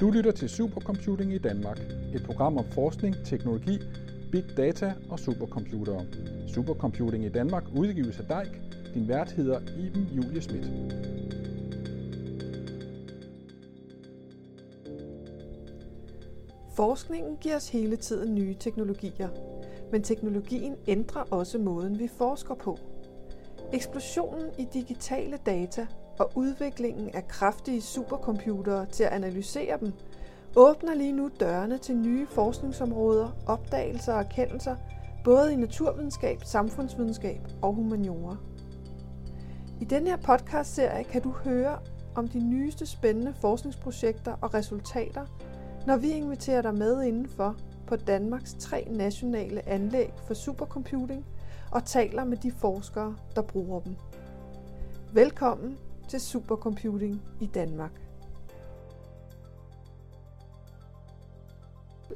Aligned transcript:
Du 0.00 0.10
lytter 0.10 0.32
til 0.32 0.48
Supercomputing 0.48 1.32
i 1.32 1.38
Danmark, 1.38 1.78
et 2.14 2.22
program 2.26 2.58
om 2.58 2.64
forskning, 2.64 3.16
teknologi, 3.24 3.78
big 4.32 4.44
data 4.56 4.94
og 5.10 5.18
supercomputere. 5.18 6.06
Supercomputing 6.48 7.24
i 7.24 7.28
Danmark 7.28 7.64
udgives 7.76 8.20
af 8.20 8.24
DEIK. 8.24 8.60
Din 8.94 9.08
vært 9.08 9.32
hedder 9.32 9.60
Iben 9.60 10.02
Julie 10.02 10.40
Schmidt. 10.40 10.66
Forskningen 16.76 17.36
giver 17.36 17.56
os 17.56 17.68
hele 17.68 17.96
tiden 17.96 18.34
nye 18.34 18.54
teknologier, 18.54 19.28
men 19.92 20.02
teknologien 20.02 20.76
ændrer 20.88 21.22
også 21.22 21.58
måden, 21.58 21.98
vi 21.98 22.08
forsker 22.08 22.54
på. 22.54 22.78
Eksplosionen 23.72 24.46
i 24.58 24.66
digitale 24.72 25.38
data 25.46 25.86
og 26.20 26.30
udviklingen 26.34 27.10
af 27.14 27.28
kraftige 27.28 27.82
supercomputere 27.82 28.86
til 28.86 29.04
at 29.04 29.12
analysere 29.12 29.78
dem, 29.80 29.92
åbner 30.56 30.94
lige 30.94 31.12
nu 31.12 31.30
dørene 31.40 31.78
til 31.78 31.96
nye 31.96 32.26
forskningsområder, 32.26 33.28
opdagelser 33.46 34.12
og 34.12 34.20
erkendelser, 34.20 34.76
både 35.24 35.52
i 35.52 35.56
naturvidenskab, 35.56 36.38
samfundsvidenskab 36.44 37.40
og 37.62 37.74
humaniora. 37.74 38.36
I 39.80 39.84
denne 39.84 40.10
her 40.10 40.16
podcastserie 40.16 41.04
kan 41.04 41.22
du 41.22 41.30
høre 41.30 41.78
om 42.14 42.28
de 42.28 42.40
nyeste 42.40 42.86
spændende 42.86 43.34
forskningsprojekter 43.40 44.32
og 44.40 44.54
resultater, 44.54 45.26
når 45.86 45.96
vi 45.96 46.10
inviterer 46.10 46.62
dig 46.62 46.74
med 46.74 47.02
indenfor 47.02 47.56
på 47.86 47.96
Danmarks 47.96 48.56
tre 48.58 48.88
nationale 48.90 49.68
anlæg 49.68 50.12
for 50.26 50.34
supercomputing 50.34 51.26
og 51.70 51.84
taler 51.84 52.24
med 52.24 52.36
de 52.36 52.52
forskere, 52.52 53.16
der 53.36 53.42
bruger 53.42 53.80
dem. 53.80 53.96
Velkommen 55.12 55.78
til 56.10 56.20
supercomputing 56.20 57.22
i 57.40 57.46
Danmark. 57.46 57.90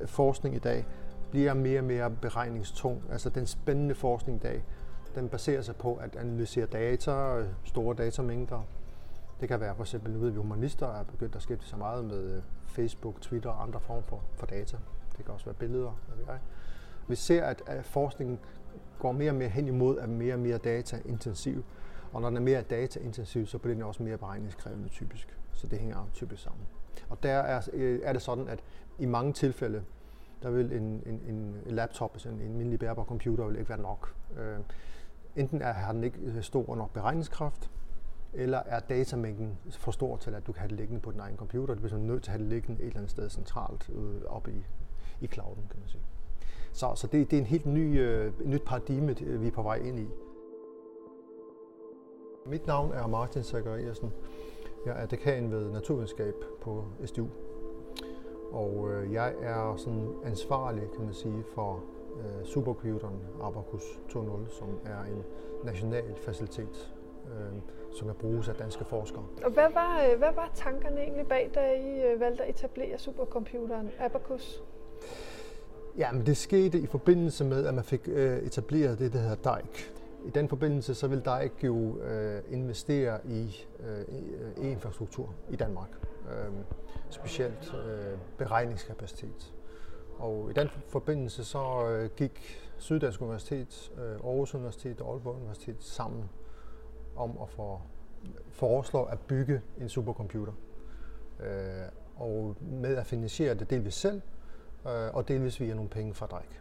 Forskning 0.07 0.55
i 0.55 0.59
dag 0.59 0.87
bliver 1.31 1.55
mere 1.55 1.81
og 1.81 1.85
mere 1.85 2.11
beregningstung. 2.11 3.03
Altså 3.11 3.31
den 3.31 3.47
spændende 3.47 3.95
forskning 3.95 4.39
i 4.39 4.41
dag, 4.41 4.65
den 5.15 5.29
baserer 5.29 5.63
sig 5.63 5.77
på 5.77 5.95
at 5.95 6.17
analysere 6.17 6.67
data, 6.67 7.45
store 7.65 7.95
datamængder. 7.95 8.63
Det 9.41 9.49
kan 9.49 9.61
være 9.61 9.75
for 9.75 9.83
eksempel, 9.83 10.13
nu 10.13 10.19
ved 10.19 10.31
vi 10.31 10.37
humanister 10.37 10.87
er 10.87 11.05
begyndt 11.05 11.37
at 11.37 11.43
skifte 11.43 11.67
så 11.67 11.77
meget 11.77 12.05
med 12.05 12.37
øh, 12.37 12.43
Facebook, 12.67 13.21
Twitter 13.21 13.51
og 13.51 13.63
andre 13.63 13.81
former 13.81 14.03
for, 14.03 14.23
for 14.37 14.47
data. 14.47 14.77
Det 15.17 15.25
kan 15.25 15.35
også 15.35 15.47
være 15.47 15.55
billeder. 15.55 16.01
Hvad. 16.25 16.37
Vi 17.09 17.15
ser, 17.15 17.45
at, 17.45 17.63
forskningen 17.83 18.39
går 18.99 19.13
mere 19.13 19.31
og 19.31 19.37
mere 19.37 19.49
hen 19.49 19.69
imod 19.69 19.99
at 19.99 20.09
mere 20.09 20.35
og 20.35 20.41
mere 20.41 20.59
dataintensiv. 20.59 21.65
Og 22.15 22.21
når 22.21 22.29
den 22.29 22.37
er 22.37 22.43
mere 22.43 22.63
dataintensiv, 22.63 23.47
så 23.47 23.59
bliver 23.59 23.75
den 23.75 23.83
også 23.83 24.03
mere 24.03 24.19
beregningskrævende 24.19 24.89
typisk. 24.89 25.39
Så 25.53 25.67
det 25.67 25.79
hænger 25.79 26.11
typisk 26.13 26.43
sammen. 26.43 26.63
Og 27.09 27.23
der 27.23 27.31
er, 27.33 27.69
øh, 27.73 28.01
er 28.03 28.13
det 28.13 28.23
sådan, 28.23 28.49
at 28.49 28.61
i 28.99 29.07
mange 29.07 29.33
tilfælde, 29.33 29.85
der 30.43 30.51
vil 30.51 30.73
en, 30.73 31.03
en, 31.07 31.21
en 31.27 31.63
laptop, 31.67 32.11
altså 32.15 32.29
en, 32.29 32.35
en 32.35 32.43
almindelig 32.43 32.79
bærbar 32.79 33.05
computer, 33.05 33.47
vil 33.47 33.57
ikke 33.57 33.69
være 33.69 33.81
nok. 33.81 34.15
Øh, 34.39 34.59
enten 35.37 35.63
er, 35.63 35.73
har 35.73 35.93
den 35.93 36.05
ikke 36.05 36.19
øh, 36.21 36.43
stor 36.43 36.77
nok 36.77 36.93
beregningskraft, 36.93 37.71
eller 38.33 38.63
er 38.67 38.81
datamængden 38.81 39.59
for 39.71 39.93
stor 39.93 40.17
til, 40.17 40.35
at 40.35 40.47
du 40.47 40.53
kan 40.53 40.61
have 40.61 40.69
det 40.69 40.77
liggende 40.77 41.01
på 41.01 41.11
din 41.11 41.21
egen 41.21 41.37
computer. 41.37 41.75
Du 41.75 41.81
bliver 41.81 41.99
nødt 41.99 42.23
til 42.23 42.31
at 42.31 42.33
have 42.33 42.43
det 42.43 42.49
liggende 42.53 42.81
et 42.81 42.87
eller 42.87 42.99
andet 42.99 43.11
sted 43.11 43.31
centralt 43.31 43.91
øh, 43.95 44.23
oppe 44.27 44.53
i, 44.53 44.65
i 45.21 45.27
clouden, 45.27 45.65
kan 45.71 45.81
man 45.81 45.89
sige. 45.89 46.03
Så, 46.73 46.93
så 46.95 47.07
det, 47.07 47.31
det 47.31 47.37
er 47.37 47.41
en 47.41 47.47
helt 47.47 47.67
ny, 47.67 48.01
øh, 48.01 48.49
nyt 48.49 48.63
paradigme, 48.67 49.17
vi 49.17 49.47
er 49.47 49.53
på 49.53 49.63
vej 49.63 49.77
ind 49.77 49.99
i. 49.99 50.09
Mit 52.47 52.67
navn 52.67 52.93
er 52.93 53.07
Martin 53.07 53.43
Zachariasen. 53.43 54.13
Jeg 54.87 55.03
er 55.03 55.07
dekan 55.07 55.51
ved 55.51 55.71
naturvidenskab 55.71 56.35
på 56.61 56.85
SDU. 57.05 57.27
Og 58.53 58.91
øh, 58.93 59.13
jeg 59.13 59.35
er 59.43 59.77
sådan 59.77 60.09
ansvarlig, 60.25 60.83
kan 60.97 61.05
man 61.05 61.15
sige, 61.15 61.45
for 61.55 61.85
øh, 62.17 62.45
supercomputeren 62.47 63.21
Abacus 63.43 63.83
2.0, 64.09 64.59
som 64.59 64.69
er 64.85 65.03
en 65.05 65.23
national 65.65 66.15
facilitet, 66.25 66.95
øh, 67.27 67.61
som 67.93 68.07
kan 68.07 68.15
bruges 68.15 68.49
af 68.49 68.55
danske 68.55 68.85
forskere. 68.85 69.25
Og 69.45 69.51
hvad 69.51 69.69
var, 69.75 70.17
hvad 70.17 70.33
var 70.35 70.51
tankerne 70.55 71.01
egentlig 71.01 71.27
bag, 71.27 71.51
da 71.55 71.75
I 71.75 72.21
valgte 72.21 72.45
at 72.45 72.51
etablere 72.51 72.99
supercomputeren 72.99 73.91
Abacus? 73.99 74.63
Ja, 75.99 76.13
men 76.13 76.27
det 76.27 76.37
skete 76.37 76.79
i 76.79 76.87
forbindelse 76.87 77.45
med, 77.45 77.67
at 77.67 77.75
man 77.75 77.85
fik 77.85 78.09
etableret 78.09 78.99
det, 78.99 79.13
der 79.13 79.19
hedder 79.19 79.55
DEIC. 79.55 79.95
I 80.25 80.31
den 80.31 80.49
forbindelse 80.49 80.95
så 80.95 81.09
vil 81.09 81.25
DEIC 81.25 81.53
jo 81.65 81.99
øh, 81.99 82.43
investere 82.51 83.27
i 83.27 83.67
øh, 83.81 83.99
øh 83.99 84.71
infrastruktur 84.71 85.35
i 85.51 85.57
Danmark. 85.57 85.89
Øh, 86.31 86.53
specielt 87.11 87.75
øh, 87.75 88.19
beregningskapacitet. 88.39 89.55
Og 90.19 90.51
i 90.51 90.53
den 90.53 90.69
forbindelse 90.89 91.45
så 91.45 91.89
øh, 91.89 92.11
gik 92.17 92.61
Syddansk 92.79 93.23
Universitet, 93.23 93.93
øh, 93.99 94.03
Aarhus 94.05 94.55
Universitet 94.55 95.01
og 95.01 95.13
Aalborg 95.13 95.37
Universitet 95.37 95.77
sammen 95.83 96.31
om 97.17 97.39
at 97.43 97.49
få, 97.49 97.81
foreslå 98.51 99.03
at 99.03 99.21
bygge 99.21 99.61
en 99.81 99.89
supercomputer. 99.89 100.53
Øh, 101.41 101.89
og 102.17 102.57
med 102.61 102.97
at 102.97 103.07
finansiere 103.07 103.55
det 103.55 103.71
delvis 103.71 103.95
selv, 103.95 104.21
øh, 104.87 105.15
og 105.15 105.29
delvis 105.29 105.61
via 105.61 105.75
nogle 105.75 105.91
penge 105.91 106.15
fra 106.15 106.27
DEIC. 106.27 106.61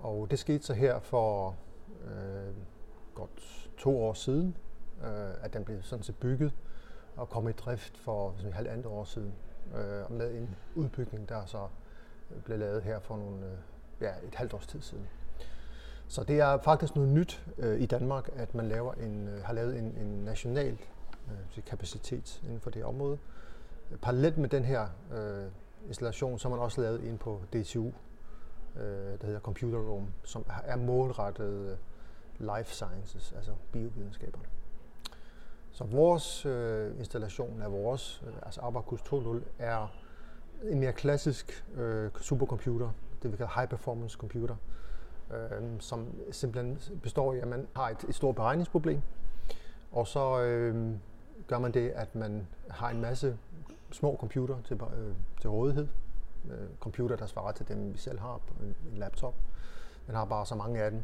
Og 0.00 0.30
det 0.30 0.38
skete 0.38 0.64
så 0.64 0.74
her 0.74 1.00
for 1.00 1.56
øh, 2.04 2.54
godt 3.14 3.70
to 3.78 4.02
år 4.02 4.12
siden, 4.12 4.56
øh, 5.04 5.44
at 5.44 5.52
den 5.52 5.64
blev 5.64 5.82
sådan 5.82 6.02
set 6.02 6.16
bygget 6.16 6.52
og 7.16 7.28
kom 7.28 7.48
i 7.48 7.52
drift 7.52 7.98
for 7.98 8.34
sådan 8.36 8.52
halvandet 8.52 8.86
år 8.86 9.04
siden. 9.04 9.34
Øh, 9.74 10.12
med 10.12 10.34
en 10.34 10.56
udbygning, 10.74 11.28
der 11.28 11.44
så 11.46 11.68
blev 12.44 12.58
lavet 12.58 12.82
her 12.82 13.00
for 13.00 13.16
nogle, 13.16 13.46
øh, 13.46 13.52
ja, 14.00 14.12
et 14.28 14.34
halvt 14.34 14.54
års 14.54 14.66
tid 14.66 14.80
siden. 14.80 15.08
Så 16.08 16.24
det 16.24 16.40
er 16.40 16.58
faktisk 16.58 16.96
noget 16.96 17.10
nyt 17.10 17.44
øh, 17.58 17.80
i 17.80 17.86
Danmark, 17.86 18.30
at 18.36 18.54
man 18.54 18.68
laver 18.68 18.94
en, 18.94 19.28
øh, 19.28 19.42
har 19.44 19.52
lavet 19.52 19.78
en, 19.78 19.84
en 19.84 20.24
national 20.24 20.78
øh, 21.28 21.64
kapacitet 21.64 22.42
inden 22.44 22.60
for 22.60 22.70
det 22.70 22.84
område. 22.84 23.18
Parallelt 24.02 24.38
med 24.38 24.48
den 24.48 24.64
her 24.64 24.86
øh, 25.12 25.46
installation, 25.86 26.38
så 26.38 26.48
har 26.48 26.56
man 26.56 26.64
også 26.64 26.80
lavet 26.80 27.08
en 27.08 27.18
på 27.18 27.42
DTU, 27.52 27.92
øh, 28.78 29.20
der 29.20 29.26
hedder 29.26 29.40
Computer 29.40 29.78
Room, 29.78 30.08
som 30.24 30.46
er 30.64 30.76
målrettet 30.76 31.70
øh, 31.70 31.76
life 32.56 32.74
sciences, 32.74 33.32
altså 33.36 33.52
biovidenskaberne. 33.72 34.44
Så 35.72 35.84
vores 35.84 36.46
øh, 36.46 36.98
installation 36.98 37.62
af 37.62 37.72
vores, 37.72 38.22
øh, 38.26 38.32
altså 38.42 38.60
Abacus 38.60 39.00
2.0, 39.00 39.40
er 39.58 39.94
en 40.62 40.80
mere 40.80 40.92
klassisk 40.92 41.64
øh, 41.74 42.10
supercomputer, 42.20 42.90
det 43.22 43.32
vi 43.32 43.36
kalder 43.36 43.52
high 43.54 43.68
performance 43.68 44.16
computer, 44.16 44.56
øh, 45.34 45.62
som 45.78 46.06
simpelthen 46.30 46.78
består 47.02 47.34
i, 47.34 47.38
at 47.38 47.48
man 47.48 47.66
har 47.76 47.88
et, 47.88 48.04
et 48.08 48.14
stort 48.14 48.34
beregningsproblem, 48.34 49.02
og 49.92 50.06
så 50.06 50.40
øh, 50.42 50.94
gør 51.46 51.58
man 51.58 51.72
det, 51.72 51.90
at 51.90 52.14
man 52.14 52.46
har 52.70 52.90
en 52.90 53.00
masse 53.00 53.38
små 53.90 54.16
computer 54.20 54.56
til, 54.64 54.76
øh, 54.76 55.14
til 55.40 55.50
rådighed. 55.50 55.88
Øh, 56.50 56.68
computer, 56.80 57.16
der 57.16 57.26
svarer 57.26 57.52
til 57.52 57.68
dem, 57.68 57.92
vi 57.92 57.98
selv 57.98 58.18
har 58.18 58.40
på 58.46 58.54
en, 58.62 58.76
en 58.92 58.98
laptop. 58.98 59.34
Man 60.06 60.16
har 60.16 60.24
bare 60.24 60.46
så 60.46 60.54
mange 60.54 60.82
af 60.82 60.90
dem. 60.90 61.02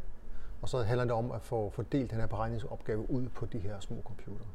Og 0.63 0.69
så 0.69 0.83
handler 0.83 1.05
det 1.05 1.13
om 1.13 1.33
at 1.33 1.43
få 1.43 1.71
fordelt 1.71 2.11
den 2.11 2.21
her 2.21 2.27
beregningsopgave 2.27 3.11
ud 3.11 3.29
på 3.29 3.47
de 3.47 3.59
her 3.59 3.81
små 3.81 4.03
computere. 4.05 4.49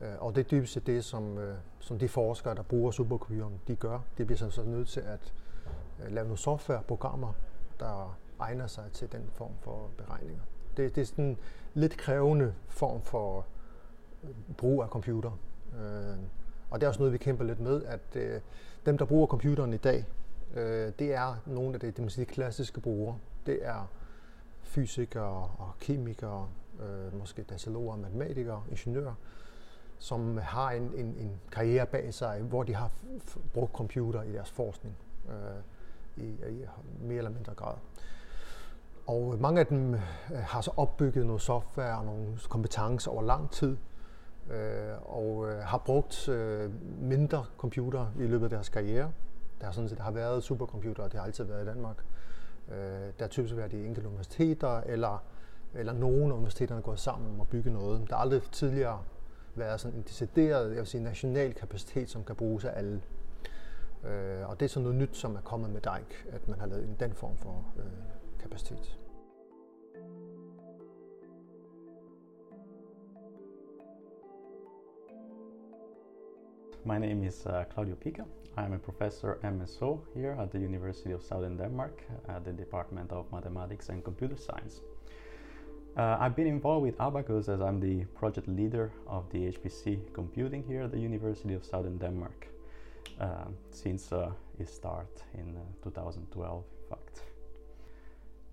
Øh, 0.00 0.14
og 0.18 0.34
det 0.34 0.40
er 0.40 0.48
dybest 0.48 0.72
set 0.72 0.86
det, 0.86 1.04
som, 1.04 1.38
øh, 1.38 1.56
som 1.80 1.98
de 1.98 2.08
forskere, 2.08 2.54
der 2.54 2.62
bruger 2.62 2.90
supercomputeren, 2.90 3.60
de 3.68 3.76
gør. 3.76 4.00
De 4.18 4.24
bliver 4.24 4.50
så 4.50 4.62
nødt 4.62 4.88
til 4.88 5.00
at 5.00 5.32
øh, 6.02 6.12
lave 6.12 6.24
nogle 6.24 6.38
softwareprogrammer, 6.38 7.32
der 7.80 8.18
egner 8.40 8.66
sig 8.66 8.84
til 8.92 9.12
den 9.12 9.30
form 9.34 9.52
for 9.60 9.90
beregninger. 9.96 10.42
Det, 10.76 10.94
det 10.94 11.00
er 11.00 11.06
sådan 11.06 11.24
en 11.24 11.38
lidt 11.74 11.96
krævende 11.96 12.54
form 12.68 13.02
for 13.02 13.46
øh, 14.24 14.30
brug 14.56 14.82
af 14.82 14.88
computer. 14.88 15.30
Øh, 15.74 16.18
og 16.70 16.80
det 16.80 16.86
er 16.86 16.88
også 16.88 17.00
noget, 17.00 17.12
vi 17.12 17.18
kæmper 17.18 17.44
lidt 17.44 17.60
med, 17.60 17.82
at 17.84 18.16
øh, 18.16 18.40
dem, 18.86 18.98
der 18.98 19.04
bruger 19.04 19.26
computeren 19.26 19.72
i 19.72 19.76
dag, 19.76 20.04
øh, 20.54 20.92
det 20.98 21.14
er 21.14 21.36
nogle 21.46 21.74
af 21.74 21.80
de, 21.80 21.90
det, 21.90 22.12
siger 22.12 22.26
klassiske 22.26 22.80
brugere. 22.80 23.18
Det 23.46 23.58
er 23.62 23.86
fysikere 24.62 25.50
og 25.58 25.72
kemikere, 25.80 26.48
øh, 26.80 27.18
måske 27.18 27.42
dataloger, 27.42 27.96
matematikere, 27.96 28.62
ingeniører, 28.70 29.14
som 29.98 30.38
har 30.38 30.70
en, 30.70 30.82
en, 30.82 31.06
en 31.06 31.40
karriere 31.52 31.86
bag 31.86 32.14
sig, 32.14 32.40
hvor 32.40 32.62
de 32.62 32.74
har 32.74 32.90
brugt 33.52 33.72
computer 33.72 34.22
i 34.22 34.32
deres 34.32 34.50
forskning 34.50 34.96
øh, 35.28 36.24
i, 36.24 36.28
i 36.28 36.64
mere 37.00 37.18
eller 37.18 37.30
mindre 37.30 37.54
grad. 37.54 37.74
Og 39.06 39.38
mange 39.40 39.60
af 39.60 39.66
dem 39.66 39.94
øh, 39.94 40.00
har 40.32 40.60
så 40.60 40.70
opbygget 40.76 41.26
noget 41.26 41.42
software 41.42 41.98
og 41.98 42.04
nogle 42.04 42.38
kompetencer 42.48 43.10
over 43.10 43.22
lang 43.22 43.50
tid, 43.50 43.76
øh, 44.52 45.16
og 45.18 45.48
øh, 45.48 45.58
har 45.58 45.78
brugt 45.78 46.28
øh, 46.28 46.70
mindre 47.00 47.44
computer 47.56 48.06
i 48.18 48.22
løbet 48.22 48.44
af 48.44 48.50
deres 48.50 48.68
karriere. 48.68 49.12
Der 49.60 49.66
har 49.66 49.72
sådan 49.72 49.88
set 49.88 49.98
har 49.98 50.10
været 50.10 50.42
supercomputere, 50.42 51.08
det 51.08 51.14
har 51.14 51.26
altid 51.26 51.44
været 51.44 51.62
i 51.62 51.66
Danmark. 51.66 51.96
Øh, 52.68 52.76
der 52.76 53.12
har 53.20 53.28
typisk 53.28 53.56
været 53.56 53.72
i 53.72 53.86
enkelte 53.86 54.08
universiteter, 54.08 54.80
eller, 54.80 55.24
eller 55.74 55.92
nogle 55.92 56.24
af 56.24 56.36
universiteterne 56.36 56.82
gået 56.82 56.98
sammen 56.98 57.30
om 57.30 57.40
at 57.40 57.48
bygge 57.48 57.70
noget. 57.70 58.08
Der 58.08 58.14
har 58.14 58.22
aldrig 58.22 58.42
tidligere 58.52 59.02
været 59.54 59.80
sådan 59.80 59.98
en 59.98 60.02
decideret, 60.02 60.68
jeg 60.68 60.78
vil 60.78 60.86
sige, 60.86 61.02
national 61.02 61.54
kapacitet, 61.54 62.10
som 62.10 62.24
kan 62.24 62.36
bruges 62.36 62.64
af 62.64 62.78
alle. 62.78 63.00
Øh, 64.04 64.48
og 64.48 64.60
det 64.60 64.66
er 64.66 64.68
sådan 64.68 64.82
noget 64.82 64.98
nyt, 64.98 65.16
som 65.16 65.36
er 65.36 65.40
kommet 65.40 65.70
med 65.70 65.80
DIKE, 65.80 66.34
at 66.34 66.48
man 66.48 66.60
har 66.60 66.66
lavet 66.66 66.84
en 66.84 66.96
den 67.00 67.12
form 67.12 67.36
for 67.36 67.64
øh, 67.78 67.84
kapacitet. 68.40 68.98
My 76.84 76.98
name 76.98 77.22
is 77.22 77.46
uh, 77.46 77.64
Claudio 77.72 77.94
Pica. 77.94 78.24
I'm 78.56 78.72
a 78.72 78.78
professor 78.78 79.38
MSO 79.44 80.00
here 80.14 80.36
at 80.40 80.50
the 80.50 80.58
University 80.58 81.12
of 81.12 81.22
Southern 81.22 81.56
Denmark 81.56 82.02
at 82.28 82.44
the 82.44 82.50
Department 82.52 83.12
of 83.12 83.30
Mathematics 83.30 83.88
and 83.88 84.02
Computer 84.02 84.34
Science. 84.36 84.80
Uh, 85.96 86.16
I've 86.18 86.34
been 86.34 86.48
involved 86.48 86.82
with 86.82 87.00
Abacus 87.00 87.48
as 87.48 87.60
I'm 87.60 87.78
the 87.78 88.04
project 88.16 88.48
leader 88.48 88.90
of 89.06 89.30
the 89.30 89.52
HPC 89.52 90.12
computing 90.12 90.64
here 90.64 90.82
at 90.82 90.90
the 90.90 90.98
University 90.98 91.54
of 91.54 91.64
Southern 91.64 91.98
Denmark 91.98 92.48
uh, 93.20 93.44
since 93.70 94.10
uh, 94.10 94.32
its 94.58 94.74
start 94.74 95.22
in 95.34 95.56
uh, 95.56 95.60
2012, 95.84 96.64
in 96.82 96.88
fact. 96.88 97.20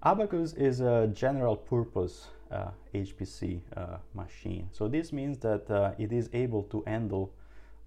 Abacus 0.04 0.54
is 0.54 0.82
a 0.82 1.10
general 1.14 1.56
purpose 1.56 2.28
HPC 2.94 3.62
uh, 3.76 3.98
machine. 4.14 4.70
So 4.72 4.88
this 4.88 5.12
means 5.12 5.40
that 5.40 5.96
it 5.98 6.12
is 6.12 6.30
able 6.34 6.64
to 6.64 6.84
handle 6.86 7.34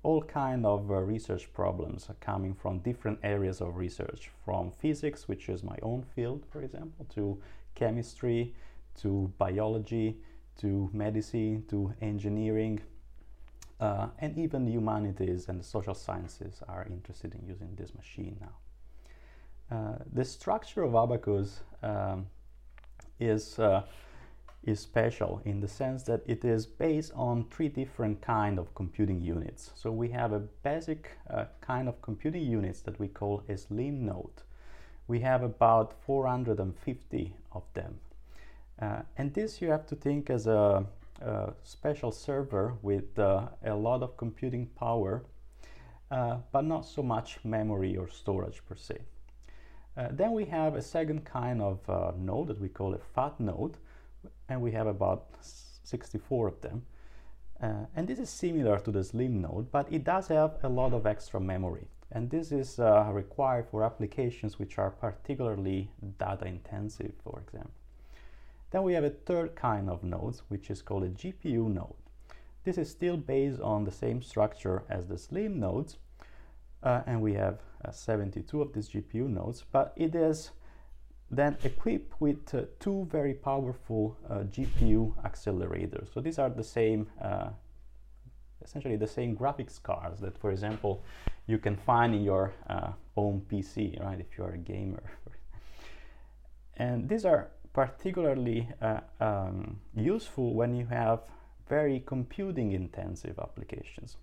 all 0.03 0.23
kind 0.23 0.67
of 0.67 0.91
uh, 0.91 0.95
research 0.95 1.53
problems 1.53 2.09
coming 2.21 2.55
from 2.55 2.79
different 2.81 3.19
areas 3.23 3.61
of 3.61 3.77
research, 3.77 4.31
from 4.45 4.71
physics, 4.71 5.29
which 5.29 5.49
is 5.49 5.63
my 5.63 5.77
own 5.83 6.03
field, 6.03 6.45
for 6.51 6.63
example, 6.63 7.07
to 7.15 7.41
chemistry, 7.75 8.55
to 9.01 9.33
biology, 9.39 10.17
to 10.59 10.91
medicine, 10.93 11.65
to 11.69 11.95
engineering, 12.01 12.81
uh, 13.81 14.09
and 14.19 14.37
even 14.39 14.67
humanities 14.67 15.49
and 15.49 15.65
social 15.65 15.95
sciences 15.95 16.63
are 16.69 16.87
interested 16.91 17.35
in 17.35 17.47
using 17.47 17.75
this 17.77 17.95
machine 17.95 18.37
now. 18.41 19.77
Uh, 19.77 19.99
the 20.13 20.25
structure 20.25 20.83
of 20.83 20.95
Abacus 20.95 21.61
um, 21.83 22.27
is 23.19 23.59
uh, 23.59 23.83
is 24.65 24.81
special 24.81 25.41
in 25.45 25.61
the 25.61 25.69
sense 25.69 26.05
that 26.05 26.23
it 26.27 26.45
is 26.45 26.67
based 26.67 27.13
on 27.15 27.45
three 27.51 27.69
different 27.69 28.21
kind 28.21 28.59
of 28.59 28.75
computing 28.75 29.21
units. 29.21 29.73
So 29.75 29.91
we 29.91 30.09
have 30.11 30.33
a 30.33 30.39
basic 30.39 31.11
uh, 31.29 31.47
kind 31.61 31.89
of 31.89 32.01
computing 32.01 32.45
units 32.45 32.81
that 32.83 32.99
we 33.01 33.09
call 33.09 33.43
a 33.49 33.57
slim 33.57 34.07
node. 34.07 34.43
We 35.09 35.21
have 35.21 35.43
about 35.43 35.95
450 36.05 37.35
of 37.53 37.63
them. 37.75 37.99
Uh, 38.81 39.03
and 39.19 39.35
this 39.35 39.61
you 39.61 39.69
have 39.69 39.87
to 39.87 39.97
think 39.97 40.31
as 40.31 40.47
a, 40.47 40.85
a 41.21 41.53
special 41.65 42.13
server 42.13 42.75
with 42.83 43.19
uh, 43.19 43.49
a 43.65 43.75
lot 43.75 44.03
of 44.03 44.17
computing 44.17 44.67
power, 44.67 45.25
uh, 46.11 46.39
but 46.53 46.65
not 46.65 46.85
so 46.85 47.03
much 47.03 47.39
memory 47.45 47.97
or 47.97 48.09
storage 48.09 48.63
per 48.69 48.77
se. 48.77 48.99
Uh, 49.97 50.09
then 50.11 50.33
we 50.33 50.45
have 50.45 50.75
a 50.75 50.83
second 50.83 51.25
kind 51.25 51.61
of 51.61 51.79
uh, 51.89 52.13
node 52.17 52.49
that 52.49 52.61
we 52.61 52.69
call 52.69 52.95
a 52.95 52.99
fat 52.99 53.39
node, 53.39 53.77
and 54.49 54.61
we 54.61 54.73
have 54.73 54.87
about 54.87 55.27
64 55.85 56.49
of 56.49 56.61
them. 56.61 56.83
Uh, 57.63 57.87
and 57.95 58.09
this 58.09 58.19
is 58.19 58.29
similar 58.29 58.79
to 58.81 58.91
the 58.91 59.05
slim 59.05 59.41
node, 59.41 59.71
but 59.71 59.93
it 59.93 60.05
does 60.05 60.29
have 60.29 60.57
a 60.63 60.69
lot 60.69 60.93
of 60.93 61.07
extra 61.07 61.41
memory. 61.41 61.87
And 62.11 62.29
this 62.29 62.53
is 62.53 62.79
uh, 62.79 63.09
required 63.13 63.67
for 63.71 63.85
applications 63.85 64.59
which 64.59 64.79
are 64.79 64.91
particularly 64.91 65.91
data 66.19 66.47
intensive, 66.47 67.13
for 67.23 67.41
example. 67.41 67.73
Then 68.71 68.83
we 68.83 68.95
have 68.95 69.05
a 69.05 69.11
third 69.11 69.55
kind 69.55 69.89
of 69.89 70.03
nodes, 70.03 70.43
which 70.49 70.71
is 70.71 70.83
called 70.83 71.05
a 71.05 71.11
GPU 71.11 71.73
node. 71.73 71.95
This 72.65 72.79
is 72.79 72.91
still 72.91 73.17
based 73.17 73.61
on 73.61 73.85
the 73.85 73.91
same 73.91 74.23
structure 74.23 74.83
as 74.89 75.07
the 75.07 75.19
slim 75.19 75.59
nodes, 75.61 75.99
uh, 76.83 77.03
and 77.07 77.21
we 77.21 77.35
have 77.35 77.61
uh, 77.85 77.91
72 77.91 78.61
of 78.61 78.73
these 78.73 78.89
GPU 78.89 79.29
nodes, 79.29 79.65
but 79.71 79.93
it 79.97 80.15
is 80.15 80.51
then 81.33 81.57
equipped 81.65 82.21
with 82.21 82.55
uh, 82.55 82.63
two 82.79 83.09
very 83.11 83.33
powerful 83.33 84.19
uh, 84.29 84.41
GPU 84.41 85.15
accelerators. 85.25 86.13
So 86.13 86.21
these 86.21 86.39
are 86.39 86.51
the 86.51 86.63
same, 86.63 87.09
uh, 87.23 87.49
essentially 88.63 88.97
the 88.97 89.07
same 89.07 89.35
graphics 89.35 89.83
cards 89.83 90.21
that, 90.21 90.37
for 90.37 90.51
example, 90.51 91.03
you 91.47 91.59
can 91.59 91.75
find 91.75 92.15
in 92.15 92.23
your 92.23 92.53
uh, 92.69 92.93
own 93.17 93.43
PC, 93.51 93.99
right, 94.05 94.21
if 94.21 94.37
you 94.37 94.45
are 94.45 94.53
a 94.53 94.59
gamer. 94.59 95.03
and 96.77 97.09
these 97.09 97.25
are 97.25 97.49
particularly 97.73 98.69
uh, 98.83 99.01
um, 99.19 99.81
useful 99.97 100.53
when 100.55 100.75
you 100.75 100.85
have 100.87 101.21
very 101.67 102.03
computing 102.05 102.73
intensive 102.73 103.39
applications. 103.39 104.19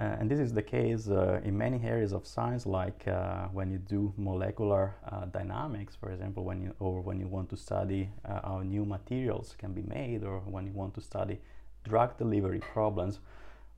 Uh, 0.00 0.16
and 0.18 0.30
this 0.30 0.38
is 0.38 0.54
the 0.54 0.62
case 0.62 1.08
uh, 1.10 1.40
in 1.44 1.58
many 1.58 1.78
areas 1.84 2.14
of 2.14 2.26
science, 2.26 2.64
like 2.64 3.06
uh, 3.06 3.48
when 3.48 3.70
you 3.70 3.76
do 3.76 4.14
molecular 4.16 4.94
uh, 5.12 5.26
dynamics, 5.26 5.94
for 5.94 6.10
example, 6.10 6.42
when 6.42 6.62
you 6.62 6.74
or 6.80 7.02
when 7.02 7.20
you 7.20 7.28
want 7.28 7.50
to 7.50 7.56
study 7.56 8.08
uh, 8.24 8.40
how 8.42 8.62
new 8.62 8.86
materials 8.86 9.54
can 9.58 9.74
be 9.74 9.82
made, 9.82 10.24
or 10.24 10.40
when 10.46 10.64
you 10.64 10.72
want 10.72 10.94
to 10.94 11.02
study 11.02 11.38
drug 11.84 12.16
delivery 12.16 12.60
problems. 12.72 13.20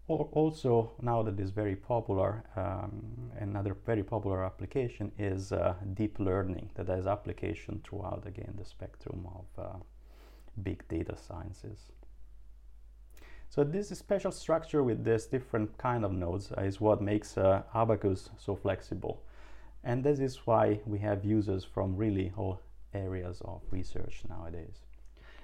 Or 0.06 0.28
also 0.32 0.92
now 1.00 1.22
that 1.24 1.40
is 1.40 1.50
very 1.50 1.74
popular, 1.74 2.44
um, 2.54 3.02
another 3.40 3.74
very 3.84 4.04
popular 4.04 4.44
application 4.44 5.10
is 5.18 5.50
uh, 5.52 5.74
deep 5.94 6.20
learning 6.20 6.70
that 6.74 6.86
has 6.88 7.08
application 7.08 7.80
throughout 7.82 8.24
again 8.26 8.54
the 8.56 8.64
spectrum 8.64 9.26
of 9.34 9.82
big 10.62 10.86
data 10.86 11.16
sciences. 11.16 11.90
So 13.54 13.62
this 13.62 13.90
special 13.90 14.32
structure 14.32 14.82
with 14.82 15.04
this 15.04 15.26
different 15.26 15.76
kind 15.76 16.06
of 16.06 16.12
nodes 16.12 16.50
is 16.56 16.80
what 16.80 17.02
makes 17.02 17.36
uh, 17.36 17.64
Abacus 17.74 18.30
so 18.38 18.56
flexible. 18.56 19.22
And 19.84 20.02
this 20.02 20.20
is 20.20 20.46
why 20.46 20.80
we 20.86 20.98
have 21.00 21.22
users 21.22 21.62
from 21.62 21.94
really 21.94 22.32
all 22.34 22.62
areas 22.94 23.42
of 23.44 23.60
research 23.70 24.22
nowadays. 24.26 24.86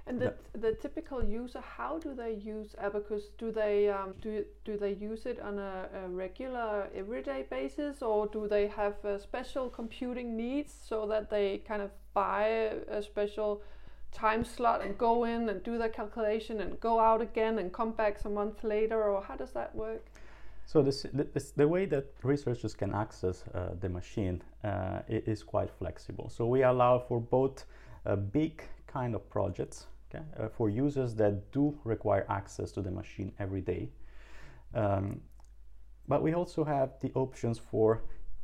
And 0.06 0.18
the, 0.18 0.32
the 0.54 0.72
typical 0.72 1.22
user, 1.22 1.60
how 1.60 1.98
do 1.98 2.14
they 2.14 2.32
use 2.32 2.74
Abacus? 2.78 3.24
Do 3.36 3.52
they 3.52 3.90
um, 3.90 4.14
do 4.22 4.42
do 4.64 4.78
they 4.78 4.92
use 4.94 5.26
it 5.26 5.38
on 5.40 5.58
a, 5.58 5.88
a, 5.92 6.08
regular, 6.08 6.88
everyday 6.94 7.44
basis, 7.50 8.00
or 8.00 8.26
do 8.26 8.48
they 8.48 8.68
have 8.68 9.04
uh, 9.04 9.18
special 9.18 9.68
computing 9.68 10.34
needs 10.34 10.72
so 10.88 11.06
that 11.08 11.28
they 11.28 11.58
kind 11.68 11.82
of 11.82 11.90
buy 12.14 12.72
a 12.88 13.02
special 13.02 13.60
time 14.12 14.44
slot 14.44 14.82
and 14.82 14.96
go 14.98 15.24
in 15.24 15.48
and 15.48 15.62
do 15.62 15.78
the 15.78 15.88
calculation 15.88 16.60
and 16.60 16.80
go 16.80 16.98
out 16.98 17.20
again 17.20 17.58
and 17.58 17.72
come 17.72 17.92
back 17.92 18.18
some 18.18 18.34
months 18.34 18.64
later 18.64 19.02
or 19.02 19.22
how 19.22 19.36
does 19.36 19.52
that 19.52 19.74
work? 19.74 20.04
So 20.66 20.82
this, 20.82 21.06
this, 21.12 21.52
the 21.52 21.66
way 21.66 21.86
that 21.86 22.06
researchers 22.22 22.74
can 22.74 22.94
access 22.94 23.44
uh, 23.54 23.70
the 23.80 23.88
machine 23.88 24.42
uh, 24.64 25.00
is 25.08 25.42
quite 25.42 25.70
flexible. 25.70 26.28
So 26.28 26.46
we 26.46 26.62
allow 26.62 26.98
for 26.98 27.20
both 27.20 27.64
uh, 28.04 28.16
big 28.16 28.62
kind 28.86 29.14
of 29.14 29.28
projects 29.30 29.86
okay, 30.10 30.24
uh, 30.38 30.48
for 30.48 30.68
users 30.68 31.14
that 31.14 31.52
do 31.52 31.78
require 31.84 32.26
access 32.28 32.70
to 32.72 32.82
the 32.82 32.90
machine 32.90 33.32
every 33.38 33.62
day. 33.62 33.88
Um, 34.74 35.20
but 36.06 36.22
we 36.22 36.34
also 36.34 36.64
have 36.64 36.90
the 37.00 37.12
options 37.14 37.58
for 37.58 38.02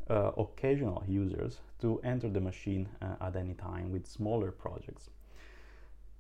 uh, 0.09 0.30
occasional 0.38 1.02
users 1.06 1.61
to 1.80 2.00
enter 2.04 2.28
the 2.28 2.40
machine 2.40 2.88
at 3.21 3.37
any 3.37 3.54
time 3.54 3.90
with 3.90 4.06
smaller 4.06 4.50
projects 4.50 5.11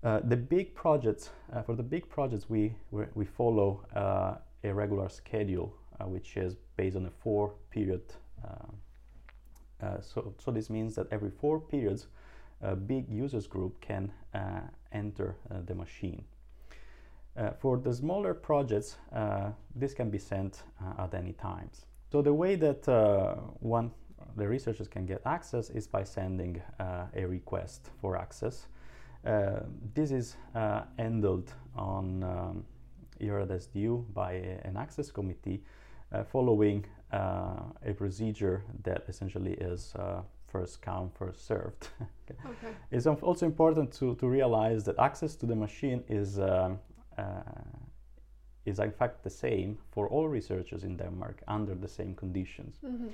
uh, 0.04 0.20
the 0.24 0.36
big 0.36 0.74
projects, 0.74 1.30
uh, 1.52 1.62
for 1.62 1.74
the 1.74 1.82
big 1.82 2.08
projects, 2.10 2.50
we, 2.50 2.74
we 3.14 3.24
follow 3.24 3.80
uh, 3.96 4.34
a 4.62 4.72
regular 4.72 5.08
schedule, 5.08 5.74
uh, 5.98 6.04
which 6.04 6.36
is 6.36 6.56
based 6.76 6.94
on 6.96 7.06
a 7.06 7.10
four 7.10 7.54
period. 7.70 8.02
Uh, 8.44 10.00
so, 10.00 10.34
so 10.38 10.50
this 10.50 10.70
means 10.70 10.94
that 10.94 11.06
every 11.10 11.30
four 11.30 11.58
periods, 11.58 12.06
a 12.60 12.76
big 12.76 13.08
users 13.08 13.46
group 13.46 13.80
can 13.80 14.10
enter 14.92 15.36
the 15.66 15.74
machine. 15.74 16.24
for 17.58 17.76
the 17.76 17.92
smaller 17.92 18.32
projects, 18.32 18.96
this 19.74 19.92
can 19.92 20.08
be 20.10 20.18
sent 20.18 20.62
at 20.98 21.12
any 21.14 21.32
times. 21.32 21.84
So 22.10 22.22
the 22.22 22.32
way 22.32 22.56
that 22.56 22.86
one 23.60 23.90
the 24.36 24.48
researchers 24.48 24.88
can 24.88 25.04
get 25.04 25.20
access 25.26 25.70
is 25.70 25.86
by 25.86 26.04
sending 26.04 26.62
a 26.78 27.26
request 27.26 27.90
for 28.00 28.16
access 28.16 28.66
uh, 28.66 28.73
this 29.94 30.10
is 30.10 30.36
uh, 30.54 30.82
handled 30.98 31.52
on 31.74 32.22
um, 32.22 32.64
ERAD-SDU 33.20 34.12
by 34.12 34.32
an 34.64 34.76
access 34.76 35.10
committee 35.10 35.62
uh, 36.12 36.24
following 36.24 36.84
a 37.12 37.92
procedure 37.96 38.64
that 38.82 39.04
essentially 39.08 39.52
is 39.52 39.94
first 40.54 40.80
come, 40.80 41.10
first 41.10 41.46
served. 41.46 41.88
okay. 42.30 42.72
It's 42.92 43.06
also 43.06 43.44
important 43.44 43.92
to, 43.98 44.14
to 44.20 44.28
realize 44.28 44.84
that 44.84 44.96
access 44.98 45.34
to 45.36 45.46
the 45.46 45.56
machine 45.56 46.04
is, 46.08 46.38
um, 46.38 46.78
uh, 47.18 47.24
is 48.64 48.78
in 48.78 48.92
fact 48.92 49.24
the 49.24 49.30
same 49.30 49.78
for 49.90 50.08
all 50.08 50.28
researchers 50.28 50.84
in 50.84 50.96
Denmark 50.96 51.42
under 51.48 51.74
the 51.74 51.88
same 51.88 52.14
conditions. 52.14 52.76
Mm-hmm. 52.84 53.08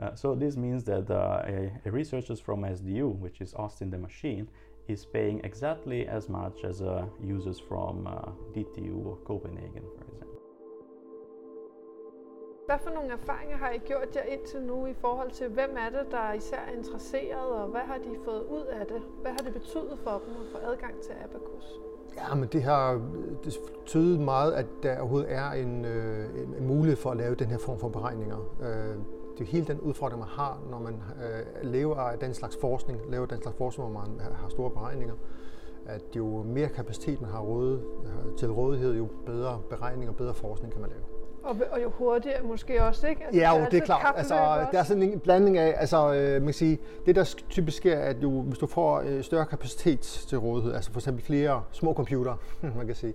Uh, 0.00 0.14
so 0.14 0.36
this 0.36 0.56
means 0.56 0.84
that 0.84 1.10
uh, 1.10 1.42
a, 1.44 1.72
a 1.84 1.90
researchers 1.90 2.38
from 2.38 2.62
SDU, 2.62 3.06
which 3.24 3.40
is 3.40 3.52
hosting 3.52 3.90
the 3.90 3.98
machine, 3.98 4.48
is 4.88 5.06
paying 5.06 5.40
exactly 5.44 6.00
as 6.08 6.28
much 6.28 6.64
as 6.64 6.80
uh, 6.80 7.04
users 7.36 7.60
from 7.68 8.06
uh, 8.06 8.12
DTU 8.54 9.06
or 9.06 9.18
Copenhagen, 9.24 9.82
for 9.96 10.04
example. 10.04 10.38
Hvad 12.66 12.78
for 12.78 12.90
nogle 12.90 13.12
erfaringer 13.12 13.56
har 13.56 13.70
I 13.70 13.78
gjort 13.78 14.16
jer 14.16 14.22
indtil 14.22 14.62
nu 14.62 14.86
i 14.86 14.94
forhold 14.94 15.30
til, 15.30 15.48
hvem 15.48 15.76
er 15.78 15.90
det, 15.98 16.10
der 16.10 16.18
er 16.18 16.32
især 16.32 16.62
interesseret, 16.76 17.50
og 17.50 17.68
hvad 17.68 17.80
har 17.80 17.98
de 17.98 18.16
fået 18.24 18.42
ud 18.42 18.64
af 18.64 18.86
det? 18.86 19.02
Hvad 19.22 19.30
har 19.30 19.38
det 19.38 19.52
betydet 19.52 19.98
for 20.04 20.22
dem 20.26 20.34
at 20.40 20.46
få 20.52 20.58
adgang 20.58 21.00
til 21.00 21.12
Abacus? 21.24 21.64
Ja, 22.16 22.34
men 22.34 22.48
det 22.48 22.62
har 22.62 22.92
det 23.44 23.58
betydet 23.80 24.20
meget, 24.20 24.52
at 24.52 24.66
der 24.82 24.98
overhovedet 24.98 25.32
er 25.32 25.50
en, 25.50 25.84
øh, 25.84 26.40
en 26.58 26.66
mulighed 26.66 26.96
for 26.96 27.10
at 27.10 27.16
lave 27.16 27.34
den 27.34 27.46
her 27.46 27.58
form 27.58 27.78
for 27.78 27.88
beregninger. 27.88 28.38
Øh, 28.62 28.96
det 29.38 29.44
er 29.44 29.50
hele 29.50 29.66
den 29.66 29.80
udfordring, 29.80 30.18
man 30.20 30.28
har, 30.28 30.60
når 30.70 30.78
man 30.78 30.94
øh, 30.94 31.72
lever 31.72 31.96
af 31.96 32.18
den 32.18 32.34
slags 32.34 32.56
forskning, 32.60 33.00
laver 33.08 33.26
den 33.26 33.42
slags 33.42 33.56
forskning, 33.58 33.90
hvor 33.90 34.00
man 34.00 34.20
har 34.20 34.48
store 34.48 34.70
beregninger, 34.70 35.14
at 35.86 36.02
jo 36.16 36.42
mere 36.42 36.68
kapacitet 36.68 37.20
man 37.20 37.30
har 37.30 37.40
råd, 37.40 37.80
til 38.38 38.52
rådighed, 38.52 38.96
jo 38.96 39.08
bedre 39.26 39.60
beregninger 39.70 40.10
og 40.10 40.16
bedre 40.16 40.34
forskning 40.34 40.72
kan 40.72 40.80
man 40.80 40.90
lave. 40.90 41.02
Og, 41.42 41.56
og 41.70 41.82
jo 41.82 41.90
hurtigere 41.90 42.42
måske 42.42 42.82
også, 42.82 43.06
ikke? 43.06 43.24
Altså, 43.24 43.40
ja, 43.40 43.58
jo, 43.58 43.64
det 43.64 43.74
er, 43.74 43.80
er 43.80 43.84
klart. 43.84 44.14
Altså, 44.16 44.34
der 44.72 44.78
er 44.78 44.82
sådan 44.82 45.02
en 45.02 45.20
blanding 45.20 45.58
af, 45.58 45.74
altså, 45.76 46.14
øh, 46.14 46.32
man 46.32 46.44
kan 46.44 46.54
sige, 46.54 46.78
det 47.06 47.16
der 47.16 47.34
typisk 47.50 47.76
sker, 47.76 47.98
at 47.98 48.16
jo, 48.22 48.40
hvis 48.40 48.58
du 48.58 48.66
får 48.66 49.02
øh, 49.06 49.22
større 49.22 49.46
kapacitet 49.46 50.00
til 50.00 50.38
rådighed, 50.38 50.74
altså 50.74 50.92
for 50.92 51.00
eksempel 51.00 51.24
flere 51.24 51.62
små 51.72 51.94
computer, 51.94 52.36
man 52.76 52.86
kan 52.86 52.96
sige, 52.96 53.14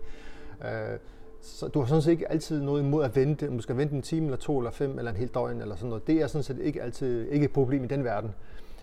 øh, 0.61 0.99
så 1.43 1.67
du 1.67 1.79
har 1.79 1.85
sådan 1.85 2.01
set 2.01 2.12
ikke 2.12 2.31
altid 2.31 2.62
noget 2.62 2.81
imod 2.81 3.03
at 3.03 3.15
vente, 3.15 3.45
måske 3.45 3.57
du 3.57 3.62
skal 3.62 3.77
vente 3.77 3.95
en 3.95 4.01
time 4.01 4.25
eller 4.25 4.38
to 4.38 4.57
eller 4.57 4.71
fem 4.71 4.97
eller 4.97 5.12
en 5.12 5.17
hel 5.17 5.27
døgn 5.27 5.62
eller 5.62 5.75
sådan 5.75 5.89
noget. 5.89 6.07
Det 6.07 6.21
er 6.21 6.27
sådan 6.27 6.43
set 6.43 6.59
ikke 6.59 6.81
altid 6.81 7.29
ikke 7.29 7.45
et 7.45 7.53
problem 7.53 7.83
i 7.83 7.88
den 7.88 8.03
verden. 8.03 8.31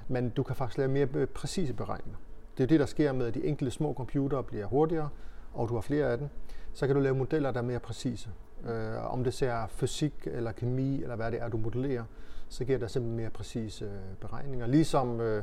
Men 0.08 0.30
du 0.30 0.42
kan 0.42 0.56
faktisk 0.56 0.78
lave 0.78 0.90
mere 0.90 1.08
øh, 1.14 1.26
præcise 1.26 1.72
beregninger. 1.72 2.18
Det 2.58 2.62
er 2.62 2.66
det, 2.68 2.80
der 2.80 2.86
sker 2.86 3.12
med, 3.12 3.26
at 3.26 3.34
de 3.34 3.44
enkelte 3.44 3.70
små 3.70 3.94
computere 3.94 4.42
bliver 4.42 4.66
hurtigere, 4.66 5.08
og 5.52 5.68
du 5.68 5.74
har 5.74 5.80
flere 5.80 6.06
af 6.06 6.18
dem. 6.18 6.28
Så 6.72 6.86
kan 6.86 6.96
du 6.96 7.02
lave 7.02 7.14
modeller, 7.14 7.50
der 7.50 7.60
er 7.60 7.64
mere 7.64 7.78
præcise. 7.78 8.28
Øh, 8.68 9.12
om 9.12 9.24
det 9.24 9.34
ser 9.34 9.66
fysik 9.68 10.14
eller 10.24 10.52
kemi, 10.52 11.02
eller 11.02 11.16
hvad 11.16 11.30
det 11.32 11.42
er, 11.42 11.48
du 11.48 11.56
modellerer, 11.56 12.04
så 12.48 12.64
giver 12.64 12.78
det 12.78 12.90
simpelthen 12.90 13.16
mere 13.16 13.30
præcise 13.30 13.84
øh, 13.84 13.90
beregninger. 14.20 14.66
Ligesom 14.66 15.20
øh, 15.20 15.42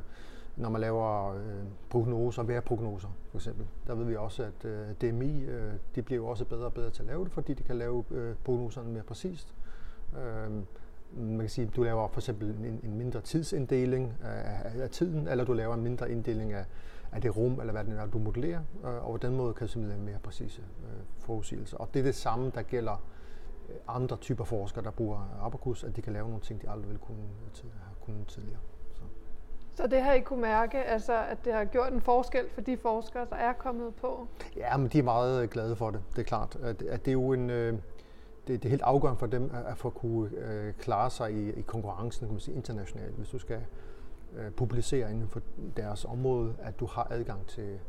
når 0.58 0.70
man 0.70 0.82
laver 0.82 1.34
øh, 1.34 1.64
prognoser, 1.90 2.44
vejrprognoser 2.44 3.10
for 3.30 3.38
eksempel. 3.38 3.66
Der 3.88 3.96
ved 3.96 4.06
vi 4.06 4.16
også, 4.16 4.44
at 4.44 4.66
øh, 4.66 4.88
DMI 5.02 5.44
øh, 5.44 5.74
de 5.96 6.02
bliver 6.02 6.22
jo 6.22 6.28
også 6.28 6.46
bedre 6.46 6.66
og 6.66 6.74
bedre 6.74 6.90
til 6.90 7.02
at 7.02 7.08
lave 7.08 7.24
det, 7.24 7.32
fordi 7.32 7.54
de 7.54 7.64
kan 7.64 7.76
lave 7.76 8.04
øh, 8.12 8.36
prognoserne 8.44 8.90
mere 8.90 9.04
præcist. 9.04 9.54
Øh, 10.18 10.52
man 11.16 11.40
kan 11.40 11.50
sige, 11.50 11.68
at 11.68 11.76
du 11.76 11.84
laver 11.84 12.08
for 12.08 12.20
eksempel 12.20 12.50
en, 12.50 12.80
en 12.84 12.98
mindre 12.98 13.22
tidsinddeling 13.22 14.14
af, 14.24 14.82
af 14.82 14.90
tiden, 14.90 15.28
eller 15.28 15.44
du 15.46 15.54
laver 15.54 15.74
en 15.74 15.82
mindre 15.82 16.12
inddeling 16.12 16.54
af, 16.54 16.66
af 17.12 17.22
det 17.22 17.38
rum, 17.38 17.60
eller 17.60 17.74
hvad 17.74 17.84
det 17.84 18.00
er, 18.00 18.06
du 18.06 18.20
modellerer, 18.20 18.62
øh, 18.84 19.06
og 19.06 19.12
på 19.12 19.28
den 19.28 19.36
måde 19.36 19.54
kan 19.54 19.68
du 19.68 19.72
simpelthen 19.72 20.00
lave 20.00 20.12
mere 20.12 20.20
præcise 20.24 20.62
øh, 20.62 21.04
forudsigelser. 21.20 21.78
Og 21.78 21.90
det 21.94 22.00
er 22.00 22.04
det 22.04 22.16
samme, 22.16 22.52
der 22.56 22.62
gælder 22.62 23.04
øh, 23.70 23.76
andre 23.88 24.18
typer 24.18 24.44
forskere, 24.44 24.84
der 24.84 24.92
bruger 24.92 25.40
Abacus, 25.42 25.84
at 25.84 25.96
de 25.96 26.02
kan 26.02 26.14
lave 26.14 26.28
nogle 26.28 26.42
ting, 26.42 26.62
de 26.62 26.70
aldrig 26.70 26.88
ville 26.88 27.02
kunne, 27.02 27.24
øh, 27.64 27.72
have 27.72 27.96
kunnet 28.02 28.28
tidligere. 28.28 28.60
Så. 29.78 29.88
Det 29.88 30.02
har 30.02 30.14
I 30.14 30.20
kunne 30.20 30.42
mærke, 30.42 30.84
altså, 30.84 31.14
at 31.30 31.46
det 31.46 31.54
har 31.54 31.66
gjort 31.66 31.94
en 31.94 32.02
forskel 32.02 32.50
for 32.54 32.62
de 32.62 32.78
forskere, 32.78 33.28
der 33.30 33.36
er 33.36 33.54
kommet 33.54 33.96
på? 33.96 34.28
Ja, 34.56 34.78
men 34.78 34.88
de 34.88 35.00
er 35.00 35.04
meget 35.04 35.44
øh, 35.44 35.50
glade 35.50 35.76
for 35.76 35.92
det, 35.92 36.02
det 36.12 36.20
er 36.20 36.24
klart. 36.24 36.58
At, 36.64 36.82
at 36.82 37.06
det 37.06 37.12
er 37.12 37.14
jo 37.14 37.34
en... 37.34 37.50
Øh, 37.50 37.74
det, 38.48 38.64
det 38.64 38.66
er 38.66 38.70
helt 38.70 38.82
afgørende 38.82 39.20
for 39.20 39.26
dem 39.26 39.52
at, 39.54 39.66
at 39.66 39.78
få 39.78 39.90
kunne 39.90 40.30
øh, 40.38 40.74
klare 40.74 41.10
sig 41.10 41.34
i, 41.34 41.52
i 41.52 41.62
konkurrencen 41.62 42.28
kan 42.28 42.34
man 42.34 42.40
sige, 42.40 42.56
internationalt. 42.56 43.16
Hvis 43.16 43.30
du 43.30 43.40
skal 43.40 43.60
øh, 44.38 44.52
publicere 44.52 45.12
inden 45.12 45.30
for 45.30 45.42
deres 45.78 46.06
område, 46.06 46.56
at 46.60 46.80
du 46.80 46.86
har 46.86 47.08
adgang 47.10 47.48
til, 47.48 47.80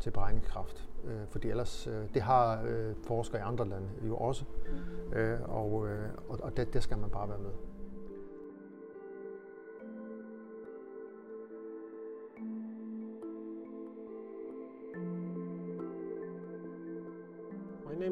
til 0.00 0.10
beregningskraft. 0.10 0.88
Øh, 1.04 1.20
fordi 1.28 1.50
ellers, 1.50 1.86
øh, 1.86 2.04
det 2.14 2.22
har 2.22 2.62
øh, 2.66 2.94
forskere 3.06 3.40
i 3.40 3.44
andre 3.44 3.68
lande 3.68 3.88
jo 4.06 4.16
også, 4.16 4.44
øh, 5.12 5.38
og, 5.44 5.88
øh, 5.88 6.08
og, 6.28 6.38
og 6.42 6.56
det, 6.56 6.74
det 6.74 6.82
skal 6.82 6.98
man 6.98 7.10
bare 7.10 7.28
være 7.28 7.38
med. 7.38 7.50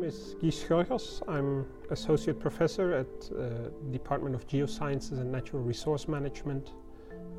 Name 0.03 0.09
is 0.09 0.35
Guy 0.43 0.49
Schurgers. 0.49 1.23
I'm 1.29 1.65
associate 1.91 2.41
professor 2.41 2.93
at 2.93 3.07
uh, 3.31 3.71
Department 3.93 4.35
of 4.35 4.49
Geosciences 4.49 5.13
and 5.13 5.31
Natural 5.31 5.63
Resource 5.63 6.09
Management, 6.09 6.73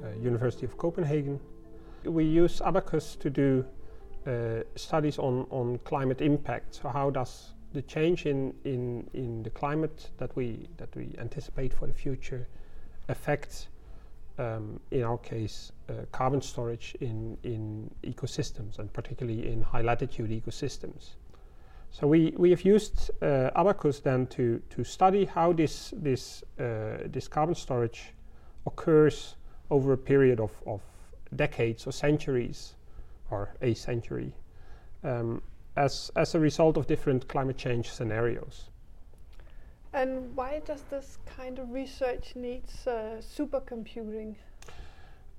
uh, 0.02 0.16
University 0.22 0.66
of 0.66 0.78
Copenhagen. 0.78 1.42
We 2.06 2.24
use 2.24 2.62
Abacus 2.62 3.18
to 3.18 3.30
do 3.30 3.66
uh, 4.26 4.62
studies 4.76 5.20
on, 5.20 5.46
on 5.50 5.80
climate 5.80 6.22
impact. 6.22 6.76
So 6.76 6.88
how 6.88 7.10
does 7.10 7.54
the 7.74 7.82
change 7.82 8.26
in, 8.26 8.54
in, 8.64 9.10
in 9.14 9.44
the 9.44 9.50
climate 9.50 10.12
that 10.18 10.34
we 10.36 10.70
that 10.78 10.96
we 10.96 11.16
anticipate 11.18 11.74
for 11.74 11.88
the 11.88 11.94
future 11.94 12.48
affect 13.10 13.68
um, 14.38 14.80
in 14.92 15.04
our 15.04 15.18
case, 15.18 15.74
uh, 15.90 16.06
carbon 16.12 16.42
storage 16.42 16.96
in, 17.02 17.38
in 17.44 17.92
ecosystems 18.04 18.80
and 18.80 18.92
particularly 18.94 19.52
in 19.52 19.62
high 19.62 19.82
latitude 19.82 20.30
ecosystems. 20.30 21.16
So 21.94 22.08
we, 22.08 22.34
we 22.38 22.50
have 22.50 22.64
used 22.64 23.12
uh, 23.22 23.52
Abacus 23.56 24.00
then 24.00 24.26
to, 24.28 24.60
to 24.72 24.84
study 24.84 25.26
how 25.26 25.54
this, 25.54 25.94
this, 25.96 26.44
uh, 26.60 27.06
this 27.06 27.28
carbon 27.28 27.54
storage 27.54 28.14
occurs 28.66 29.36
over 29.70 29.94
a 29.94 29.98
period 29.98 30.40
of, 30.40 30.52
of 30.66 30.82
decades 31.36 31.86
or 31.86 31.92
centuries, 31.92 32.74
or 33.30 33.54
a 33.62 33.76
century, 33.76 34.34
um, 35.04 35.40
as, 35.76 36.12
as 36.16 36.34
a 36.34 36.40
result 36.40 36.78
of 36.78 36.88
different 36.88 37.28
climate 37.28 37.58
change 37.58 37.92
scenarios. 37.92 38.72
And 39.94 40.36
why 40.36 40.64
does 40.66 40.82
this 40.90 41.20
kind 41.38 41.60
of 41.60 41.72
research 41.72 42.36
needs 42.36 42.88
uh, 42.88 43.22
supercomputing? 43.22 44.34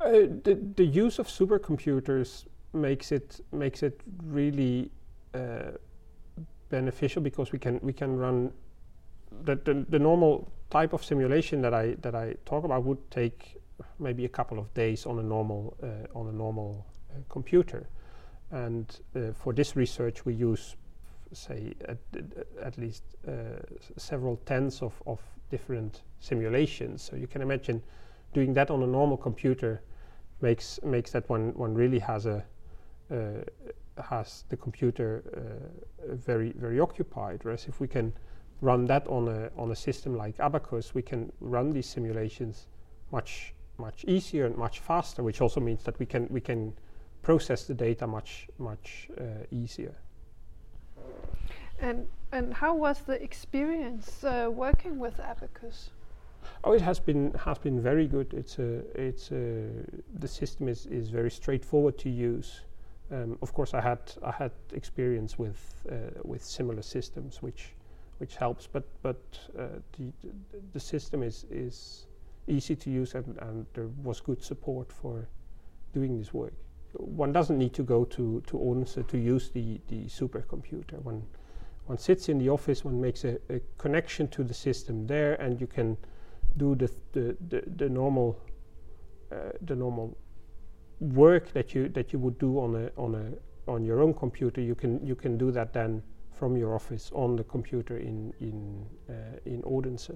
Uh, 0.00 0.10
the, 0.44 0.60
the 0.76 0.86
use 0.86 1.18
of 1.18 1.26
supercomputers 1.26 2.44
makes 2.72 3.10
it 3.10 3.40
makes 3.52 3.82
it 3.82 4.00
really 4.24 4.90
uh, 5.34 5.72
beneficial 6.70 7.22
because 7.22 7.52
we 7.52 7.58
can 7.58 7.80
we 7.82 7.92
can 7.92 8.16
run 8.16 8.52
the, 9.44 9.56
the, 9.56 9.86
the 9.88 9.98
normal 9.98 10.50
type 10.70 10.92
of 10.92 11.04
simulation 11.04 11.60
that 11.62 11.74
I 11.74 11.96
that 12.02 12.14
I 12.14 12.36
talk 12.44 12.64
about 12.64 12.84
would 12.84 13.10
take 13.10 13.60
maybe 13.98 14.24
a 14.24 14.28
couple 14.28 14.58
of 14.58 14.72
days 14.74 15.06
on 15.06 15.18
a 15.18 15.22
normal 15.22 15.76
uh, 15.82 16.18
on 16.18 16.28
a 16.28 16.32
normal 16.32 16.86
uh, 17.10 17.20
computer, 17.28 17.88
and 18.50 19.00
uh, 19.16 19.32
for 19.32 19.52
this 19.52 19.76
research 19.76 20.24
we 20.24 20.34
use 20.34 20.76
say 21.32 21.74
at, 21.88 21.98
at 22.62 22.78
least 22.78 23.02
uh, 23.26 23.32
several 23.96 24.36
tens 24.46 24.82
of, 24.82 25.02
of 25.04 25.20
different 25.50 26.02
simulations. 26.20 27.02
So 27.02 27.16
you 27.16 27.26
can 27.26 27.42
imagine 27.42 27.82
doing 28.32 28.54
that 28.54 28.70
on 28.70 28.82
a 28.82 28.86
normal 28.86 29.16
computer 29.16 29.82
makes 30.40 30.80
makes 30.82 31.10
that 31.12 31.28
one 31.28 31.52
one 31.54 31.74
really 31.74 31.98
has 31.98 32.26
a 32.26 32.44
has 34.02 34.44
the 34.48 34.56
computer 34.56 35.22
uh, 35.36 36.14
very 36.14 36.52
very 36.52 36.80
occupied. 36.80 37.40
Whereas 37.42 37.66
if 37.66 37.80
we 37.80 37.88
can 37.88 38.12
run 38.60 38.86
that 38.86 39.06
on 39.08 39.28
a 39.28 39.50
on 39.56 39.70
a 39.70 39.76
system 39.76 40.16
like 40.16 40.38
Abacus, 40.40 40.94
we 40.94 41.02
can 41.02 41.32
run 41.40 41.72
these 41.72 41.86
simulations 41.86 42.66
much 43.12 43.54
much 43.78 44.04
easier 44.04 44.46
and 44.46 44.56
much 44.56 44.80
faster, 44.80 45.22
which 45.22 45.40
also 45.40 45.60
means 45.60 45.82
that 45.84 45.98
we 45.98 46.06
can 46.06 46.26
we 46.30 46.40
can 46.40 46.72
process 47.22 47.64
the 47.64 47.74
data 47.74 48.06
much 48.06 48.48
much 48.58 49.08
uh, 49.20 49.24
easier. 49.50 49.94
And 51.80 52.06
and 52.32 52.54
how 52.54 52.74
was 52.74 53.00
the 53.00 53.22
experience 53.22 54.24
uh, 54.24 54.48
working 54.50 54.98
with 54.98 55.20
Abacus? 55.20 55.90
Oh, 56.62 56.72
it 56.72 56.82
has 56.82 57.00
been 57.00 57.32
has 57.34 57.58
been 57.58 57.80
very 57.80 58.06
good. 58.06 58.32
It's 58.34 58.58
a 58.58 58.82
it's 58.94 59.30
a, 59.32 59.66
the 60.18 60.28
system 60.28 60.68
is 60.68 60.86
is 60.86 61.10
very 61.10 61.30
straightforward 61.30 61.98
to 61.98 62.10
use. 62.10 62.60
Um, 63.10 63.38
of 63.42 63.52
course, 63.52 63.74
I 63.74 63.80
had 63.80 64.00
I 64.22 64.30
had 64.30 64.52
experience 64.72 65.38
with 65.38 65.58
uh, 65.90 66.20
with 66.22 66.42
similar 66.42 66.82
systems, 66.82 67.42
which 67.42 67.74
which 68.18 68.36
helps. 68.36 68.66
But 68.66 68.84
but 69.02 69.18
uh, 69.58 69.80
the, 69.98 70.12
the, 70.72 70.80
system 70.80 71.22
is 71.22 71.44
is 71.50 72.06
easy 72.46 72.76
to 72.76 72.90
use, 72.90 73.14
and, 73.14 73.36
and 73.38 73.66
there 73.74 73.88
was 74.02 74.20
good 74.20 74.42
support 74.42 74.92
for 74.92 75.28
doing 75.92 76.18
this 76.18 76.32
work. 76.32 76.54
One 76.92 77.32
doesn't 77.32 77.58
need 77.58 77.74
to 77.74 77.82
go 77.82 78.04
to 78.04 78.40
to 78.46 78.58
Odense 78.58 78.98
to 79.06 79.18
use 79.18 79.50
the 79.50 79.80
the 79.88 80.06
supercomputer. 80.06 81.02
One 81.02 81.22
one 81.86 81.98
sits 81.98 82.28
in 82.28 82.38
the 82.38 82.48
office, 82.48 82.84
one 82.84 83.00
makes 83.00 83.24
a, 83.24 83.38
a 83.50 83.60
connection 83.76 84.28
to 84.28 84.44
the 84.44 84.54
system 84.54 85.06
there, 85.06 85.34
and 85.34 85.60
you 85.60 85.66
can 85.66 85.96
do 86.56 86.74
the 86.74 86.90
the, 87.12 87.36
the, 87.48 87.62
the 87.76 87.88
normal 87.88 88.40
uh, 89.30 89.52
the 89.60 89.76
normal 89.76 90.16
work 91.00 91.52
that 91.52 91.74
you 91.74 91.88
that 91.90 92.12
you 92.12 92.18
would 92.18 92.38
do 92.38 92.58
on 92.58 92.74
a 92.76 92.90
on 92.96 93.14
a 93.14 93.70
on 93.70 93.84
your 93.84 94.00
own 94.00 94.14
computer. 94.14 94.60
You 94.60 94.74
can 94.74 95.04
you 95.06 95.14
can 95.14 95.38
do 95.38 95.50
that 95.52 95.72
then 95.72 96.02
from 96.32 96.56
your 96.56 96.74
office 96.74 97.10
on 97.14 97.36
the 97.36 97.44
computer 97.44 97.98
in 97.98 98.32
in 98.40 98.86
uh, 99.08 99.38
in 99.44 99.62
Odense, 99.62 100.10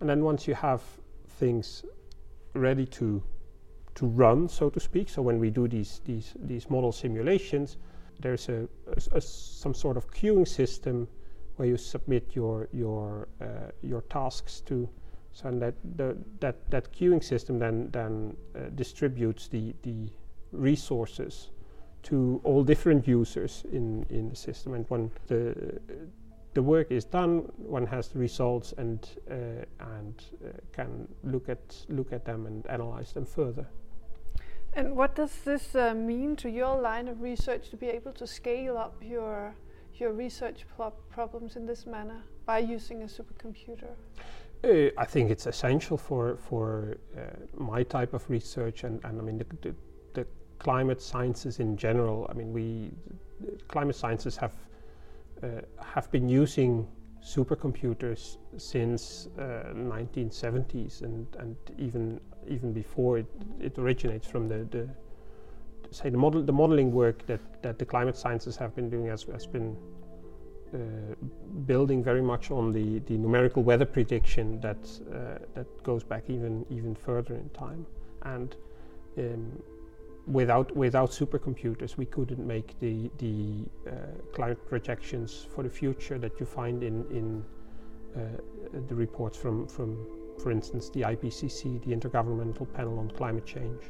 and 0.00 0.08
then 0.08 0.22
once 0.22 0.46
you 0.46 0.54
have 0.54 0.82
things 1.38 1.84
ready 2.54 2.86
to 2.86 3.22
to 3.94 4.06
run, 4.06 4.48
so 4.48 4.70
to 4.70 4.80
speak. 4.80 5.08
So 5.08 5.22
when 5.22 5.38
we 5.38 5.50
do 5.50 5.68
these 5.68 6.00
these 6.04 6.34
these 6.46 6.70
model 6.70 6.92
simulations, 6.92 7.76
there's 8.20 8.48
a, 8.48 8.68
a, 8.86 9.16
a 9.16 9.20
some 9.20 9.74
sort 9.74 9.96
of 9.96 10.10
queuing 10.10 10.46
system 10.46 11.08
where 11.56 11.68
you 11.68 11.76
submit 11.76 12.34
your 12.34 12.68
your 12.72 13.28
uh, 13.40 13.70
your 13.82 14.02
tasks 14.02 14.60
to 14.62 14.88
So 15.32 15.48
and 15.48 15.62
that 15.62 15.74
the, 15.96 16.16
that 16.40 16.70
that 16.70 16.92
queuing 16.92 17.22
system 17.22 17.58
then 17.58 17.90
then 17.92 18.36
uh, 18.54 18.70
distributes 18.74 19.48
the 19.48 19.74
the 19.82 20.10
resources 20.52 21.50
to 22.02 22.40
all 22.44 22.64
different 22.64 23.06
users 23.06 23.64
in 23.72 24.06
in 24.10 24.28
the 24.28 24.36
system, 24.36 24.74
and 24.74 24.84
when 24.88 25.10
the 25.26 25.80
the 26.54 26.62
work 26.62 26.90
is 26.90 27.04
done, 27.04 27.52
one 27.56 27.86
has 27.86 28.08
the 28.08 28.18
results 28.18 28.74
and 28.76 29.08
uh, 29.30 29.34
and 29.96 30.24
uh, 30.44 30.48
can 30.72 31.08
look 31.22 31.48
at 31.48 31.86
look 31.88 32.12
at 32.12 32.24
them 32.24 32.46
and 32.46 32.66
analyze 32.66 33.12
them 33.12 33.24
further. 33.24 33.66
And 34.72 34.96
what 34.96 35.16
does 35.16 35.32
this 35.44 35.74
uh, 35.74 35.94
mean 35.94 36.36
to 36.36 36.48
your 36.48 36.80
line 36.80 37.08
of 37.08 37.22
research 37.22 37.70
to 37.70 37.76
be 37.76 37.86
able 37.86 38.12
to 38.12 38.26
scale 38.26 38.76
up 38.76 39.02
your 39.02 39.54
your 39.94 40.12
research 40.12 40.64
problems 41.10 41.56
in 41.56 41.66
this 41.66 41.86
manner 41.86 42.22
by 42.46 42.58
using 42.58 43.02
a 43.02 43.06
supercomputer? 43.06 43.94
I 44.62 45.06
think 45.06 45.30
it's 45.30 45.46
essential 45.46 45.96
for 45.96 46.36
for 46.36 46.96
uh, 47.16 47.20
my 47.54 47.82
type 47.82 48.12
of 48.12 48.28
research, 48.28 48.84
and, 48.84 49.02
and 49.04 49.18
I 49.18 49.22
mean 49.22 49.38
the, 49.38 49.46
the, 49.62 49.74
the, 50.12 50.26
climate 50.58 51.00
sciences 51.00 51.60
in 51.60 51.76
general. 51.76 52.26
I 52.28 52.34
mean, 52.34 52.52
we 52.52 52.90
climate 53.68 53.96
sciences 53.96 54.36
have 54.36 54.54
uh, 55.42 55.62
have 55.82 56.10
been 56.10 56.28
using 56.28 56.86
supercomputers 57.24 58.36
since 58.58 59.28
1970s, 59.38 61.02
uh, 61.02 61.06
and 61.06 61.26
and 61.38 61.56
even 61.78 62.20
even 62.46 62.72
before 62.74 63.18
it, 63.18 63.26
it 63.60 63.78
originates 63.78 64.26
from 64.26 64.48
the, 64.48 64.66
the 64.70 64.88
say 65.90 66.10
the 66.10 66.18
model 66.18 66.42
the 66.42 66.52
modeling 66.52 66.92
work 66.92 67.24
that 67.26 67.40
that 67.62 67.78
the 67.78 67.84
climate 67.86 68.16
sciences 68.16 68.56
have 68.56 68.74
been 68.74 68.90
doing 68.90 69.06
has, 69.06 69.22
has 69.24 69.46
been 69.46 69.76
building 71.66 72.02
very 72.02 72.22
much 72.22 72.50
on 72.50 72.72
the, 72.72 73.00
the 73.00 73.16
numerical 73.16 73.62
weather 73.62 73.84
prediction 73.84 74.60
that 74.60 74.78
uh, 75.12 75.38
that 75.54 75.82
goes 75.82 76.04
back 76.04 76.24
even 76.28 76.64
even 76.70 76.94
further 76.94 77.34
in 77.34 77.48
time, 77.50 77.86
and 78.22 78.56
um, 79.18 79.62
without 80.26 80.74
without 80.76 81.10
supercomputers, 81.10 81.96
we 81.96 82.06
couldn't 82.06 82.44
make 82.46 82.78
the 82.78 83.10
the 83.18 83.64
uh, 83.88 83.92
climate 84.32 84.64
projections 84.68 85.46
for 85.54 85.62
the 85.62 85.70
future 85.70 86.18
that 86.18 86.38
you 86.38 86.46
find 86.46 86.82
in 86.82 87.04
in 87.10 87.44
uh, 88.16 88.20
the 88.88 88.94
reports 88.94 89.36
from 89.36 89.66
from, 89.66 90.06
for 90.42 90.50
instance, 90.50 90.88
the 90.90 91.02
IPCC, 91.02 91.82
the 91.84 91.94
Intergovernmental 91.94 92.72
Panel 92.72 92.98
on 92.98 93.10
Climate 93.10 93.46
Change. 93.46 93.82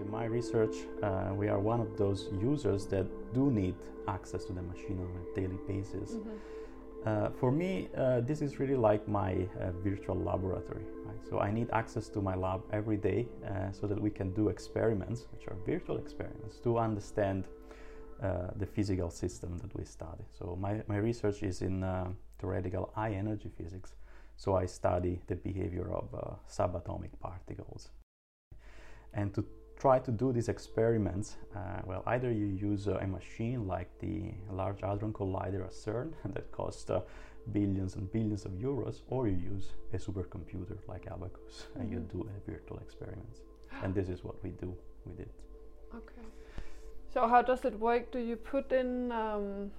In 0.00 0.10
my 0.10 0.24
research, 0.24 0.76
uh, 1.02 1.32
we 1.34 1.48
are 1.48 1.60
one 1.60 1.80
of 1.80 1.98
those 1.98 2.28
users 2.40 2.86
that 2.86 3.06
do 3.34 3.50
need 3.50 3.74
access 4.08 4.44
to 4.46 4.52
the 4.54 4.62
machine 4.62 4.98
on 4.98 5.12
a 5.20 5.40
daily 5.40 5.58
basis. 5.68 6.12
Mm-hmm. 6.12 6.30
Uh, 7.06 7.30
for 7.38 7.52
me, 7.52 7.88
uh, 7.96 8.20
this 8.20 8.40
is 8.40 8.58
really 8.58 8.76
like 8.76 9.06
my 9.06 9.32
uh, 9.32 9.72
virtual 9.84 10.16
laboratory. 10.16 10.84
Right? 11.04 11.28
So 11.28 11.40
I 11.40 11.50
need 11.50 11.68
access 11.72 12.08
to 12.10 12.20
my 12.22 12.34
lab 12.34 12.62
every 12.72 12.96
day 12.96 13.28
uh, 13.46 13.72
so 13.72 13.86
that 13.86 14.00
we 14.00 14.10
can 14.10 14.32
do 14.32 14.48
experiments, 14.48 15.26
which 15.32 15.46
are 15.48 15.56
virtual 15.66 15.98
experiments, 15.98 16.58
to 16.60 16.78
understand 16.78 17.44
uh, 18.22 18.48
the 18.56 18.66
physical 18.66 19.10
system 19.10 19.58
that 19.58 19.74
we 19.78 19.84
study. 19.84 20.24
So 20.38 20.56
my, 20.58 20.82
my 20.88 20.96
research 20.96 21.42
is 21.42 21.60
in 21.60 21.84
theoretical 22.38 22.90
high 22.94 23.12
energy 23.12 23.50
physics. 23.58 23.94
So 24.36 24.56
I 24.56 24.64
study 24.64 25.20
the 25.26 25.36
behavior 25.36 25.92
of 25.92 26.38
subatomic 26.48 27.10
particles. 27.20 27.90
And 29.12 29.34
to 29.34 29.44
try 29.80 29.98
to 29.98 30.12
do 30.12 30.32
these 30.32 30.48
experiments, 30.48 31.36
uh, 31.56 31.80
well, 31.86 32.02
either 32.06 32.30
you 32.30 32.46
use 32.46 32.86
uh, 32.86 32.98
a 33.00 33.06
machine 33.06 33.66
like 33.66 33.90
the 33.98 34.32
Large 34.52 34.82
Hadron 34.82 35.12
Collider 35.12 35.64
at 35.64 35.72
CERN 35.72 36.12
that 36.34 36.52
costs 36.52 36.90
uh, 36.90 37.00
billions 37.52 37.96
and 37.96 38.12
billions 38.12 38.44
of 38.44 38.52
euros, 38.52 39.00
or 39.08 39.26
you 39.26 39.38
use 39.54 39.72
a 39.94 39.96
supercomputer 39.96 40.76
like 40.86 41.06
Abacus 41.06 41.54
mm-hmm. 41.54 41.80
and 41.80 41.90
you 41.90 41.98
mm-hmm. 41.98 42.18
do 42.18 42.28
a 42.28 42.50
virtual 42.50 42.78
experiments. 42.78 43.40
and 43.82 43.94
this 43.94 44.08
is 44.08 44.22
what 44.22 44.36
we 44.44 44.50
do 44.50 44.74
with 45.06 45.18
it. 45.20 45.32
Okay. 45.94 46.26
So 47.12 47.26
how 47.26 47.42
does 47.42 47.64
it 47.64 47.78
work? 47.78 48.12
Do 48.12 48.18
you 48.18 48.36
put 48.36 48.72
in 48.72 49.10
um, 49.10 49.70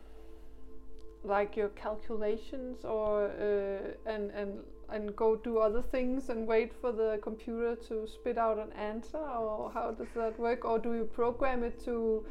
like 1.23 1.55
your 1.55 1.69
calculations 1.69 2.83
or 2.83 3.25
uh, 3.27 4.09
and 4.11 4.31
and 4.31 4.49
and 4.91 5.15
go 5.15 5.35
do 5.35 5.57
other 5.57 5.81
things 5.81 6.29
and 6.29 6.47
wait 6.47 6.73
for 6.73 6.91
the 6.91 7.19
computer 7.21 7.75
to 7.87 8.07
spit 8.07 8.37
out 8.37 8.57
an 8.57 8.71
answer 8.73 9.17
or 9.17 9.71
how 9.73 9.91
does 9.91 10.07
that 10.15 10.37
work? 10.39 10.65
Or 10.65 10.79
do 10.79 10.93
you 10.93 11.05
program 11.05 11.63
it 11.63 11.83
to 11.85 12.25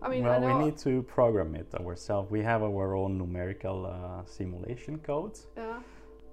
I 0.00 0.08
mean 0.08 0.24
well 0.24 0.44
I 0.44 0.54
we 0.54 0.64
need 0.64 0.78
to 0.78 1.02
program 1.02 1.54
it 1.54 1.72
ourselves. 1.74 2.30
We 2.30 2.42
have 2.42 2.62
our 2.62 2.96
own 2.96 3.18
numerical 3.18 3.86
uh, 3.86 4.24
simulation 4.24 4.98
codes. 4.98 5.46
Yeah. 5.56 5.80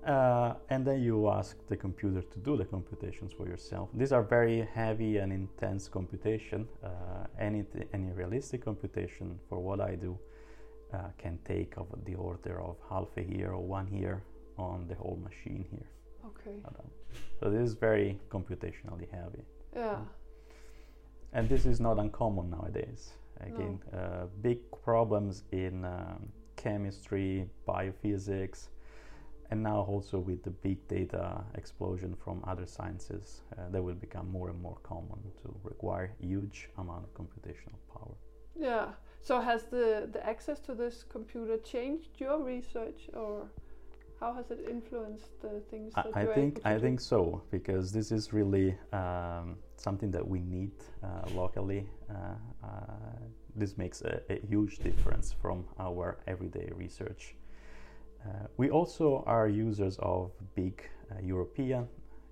Uh, 0.06 0.56
and 0.70 0.88
then 0.88 1.02
you 1.02 1.30
ask 1.30 1.58
the 1.68 1.76
computer 1.76 2.22
to 2.22 2.40
do 2.40 2.56
the 2.56 2.64
computations 2.64 3.34
for 3.34 3.48
yourself. 3.48 3.90
These 3.94 4.14
are 4.14 4.24
very 4.24 4.68
heavy 4.74 5.18
and 5.18 5.32
intense 5.32 5.90
computation. 5.90 6.68
Uh, 6.84 6.90
any, 7.38 7.66
any 7.94 8.12
realistic 8.12 8.64
computation 8.64 9.38
for 9.50 9.60
what 9.60 9.82
I 9.82 9.96
do 9.96 10.18
uh, 10.94 10.98
can 11.18 11.38
take 11.44 11.74
of 11.78 11.88
the 12.06 12.16
order 12.16 12.62
of 12.62 12.78
half 12.90 13.10
a 13.18 13.24
year 13.24 13.52
or 13.52 13.62
one 13.62 13.92
year 13.94 14.24
on 14.60 14.88
the 14.88 14.96
whole 14.96 15.20
machine 15.24 15.66
here. 15.72 15.90
Okay. 16.26 16.58
So 17.40 17.50
this 17.50 17.70
is 17.70 17.74
very 17.74 18.20
computationally 18.30 19.10
heavy. 19.12 19.44
Yeah. 19.76 20.00
And 21.34 21.48
this 21.48 21.66
is 21.66 21.80
not 21.80 22.00
uncommon 22.00 22.50
nowadays. 22.50 23.14
Again, 23.42 23.80
no. 23.94 24.00
uh, 24.00 24.26
big 24.42 24.60
problems 24.84 25.44
in 25.52 25.86
um, 25.86 26.28
chemistry, 26.58 27.50
biophysics, 27.68 28.68
and 29.52 29.64
now 29.64 29.80
also 29.82 30.20
with 30.20 30.44
the 30.44 30.50
big 30.50 30.86
data 30.88 31.44
explosion 31.56 32.16
from 32.24 32.44
other 32.46 32.66
sciences, 32.66 33.42
uh, 33.58 33.70
they 33.72 33.80
will 33.80 33.96
become 33.96 34.30
more 34.30 34.50
and 34.50 34.62
more 34.62 34.78
common 34.84 35.20
to 35.42 35.56
require 35.64 36.12
huge 36.20 36.70
amount 36.78 37.04
of 37.06 37.14
computational 37.14 37.80
power. 37.94 38.16
Yeah. 38.60 38.88
So 39.22 39.40
has 39.40 39.64
the, 39.64 40.10
the 40.12 40.26
access 40.26 40.60
to 40.62 40.74
this 40.76 41.04
computer 41.08 41.58
changed 41.58 42.10
your 42.18 42.44
research 42.44 43.10
or? 43.14 43.50
How 44.20 44.34
has 44.34 44.52
it 44.52 44.68
influenced 44.70 45.42
the 45.42 45.62
things? 45.72 45.94
that 45.96 46.08
I, 46.14 46.22
I 46.22 46.26
think 46.26 46.60
I 46.66 46.78
think 46.78 47.00
so 47.00 47.42
because 47.52 47.94
this 47.94 48.12
is 48.12 48.34
really 48.34 48.78
um, 48.92 49.56
something 49.78 50.12
that 50.12 50.28
we 50.28 50.42
need 50.42 50.72
uh, 51.02 51.08
locally. 51.34 51.88
Uh, 52.10 52.14
uh, 52.64 52.70
this 53.56 53.78
makes 53.78 54.02
a, 54.02 54.22
a, 54.30 54.40
huge 54.46 54.80
difference 54.80 55.34
from 55.42 55.66
our 55.80 56.20
everyday 56.28 56.70
research. 56.76 57.36
Uh, 58.26 58.48
we 58.58 58.70
also 58.70 59.24
are 59.26 59.48
users 59.48 59.98
of 60.00 60.32
big 60.54 60.84
uh, 61.12 61.16
European 61.22 61.88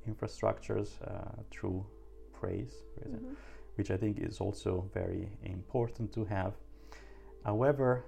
infrastructures 0.10 0.90
uh, 1.08 1.42
through 1.52 1.86
PRACE, 2.34 2.84
mm-hmm. 3.00 3.34
which 3.76 3.92
I 3.92 3.98
think 3.98 4.20
is 4.20 4.42
also 4.42 4.90
very 4.94 5.30
important 5.44 6.12
to 6.14 6.26
have. 6.26 6.54
However, 7.46 8.04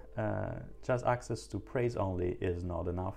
just 0.83 1.05
access 1.05 1.47
to 1.47 1.59
PRACE 1.59 1.95
only 1.95 2.37
is 2.41 2.65
not 2.65 2.87
enough 2.89 3.15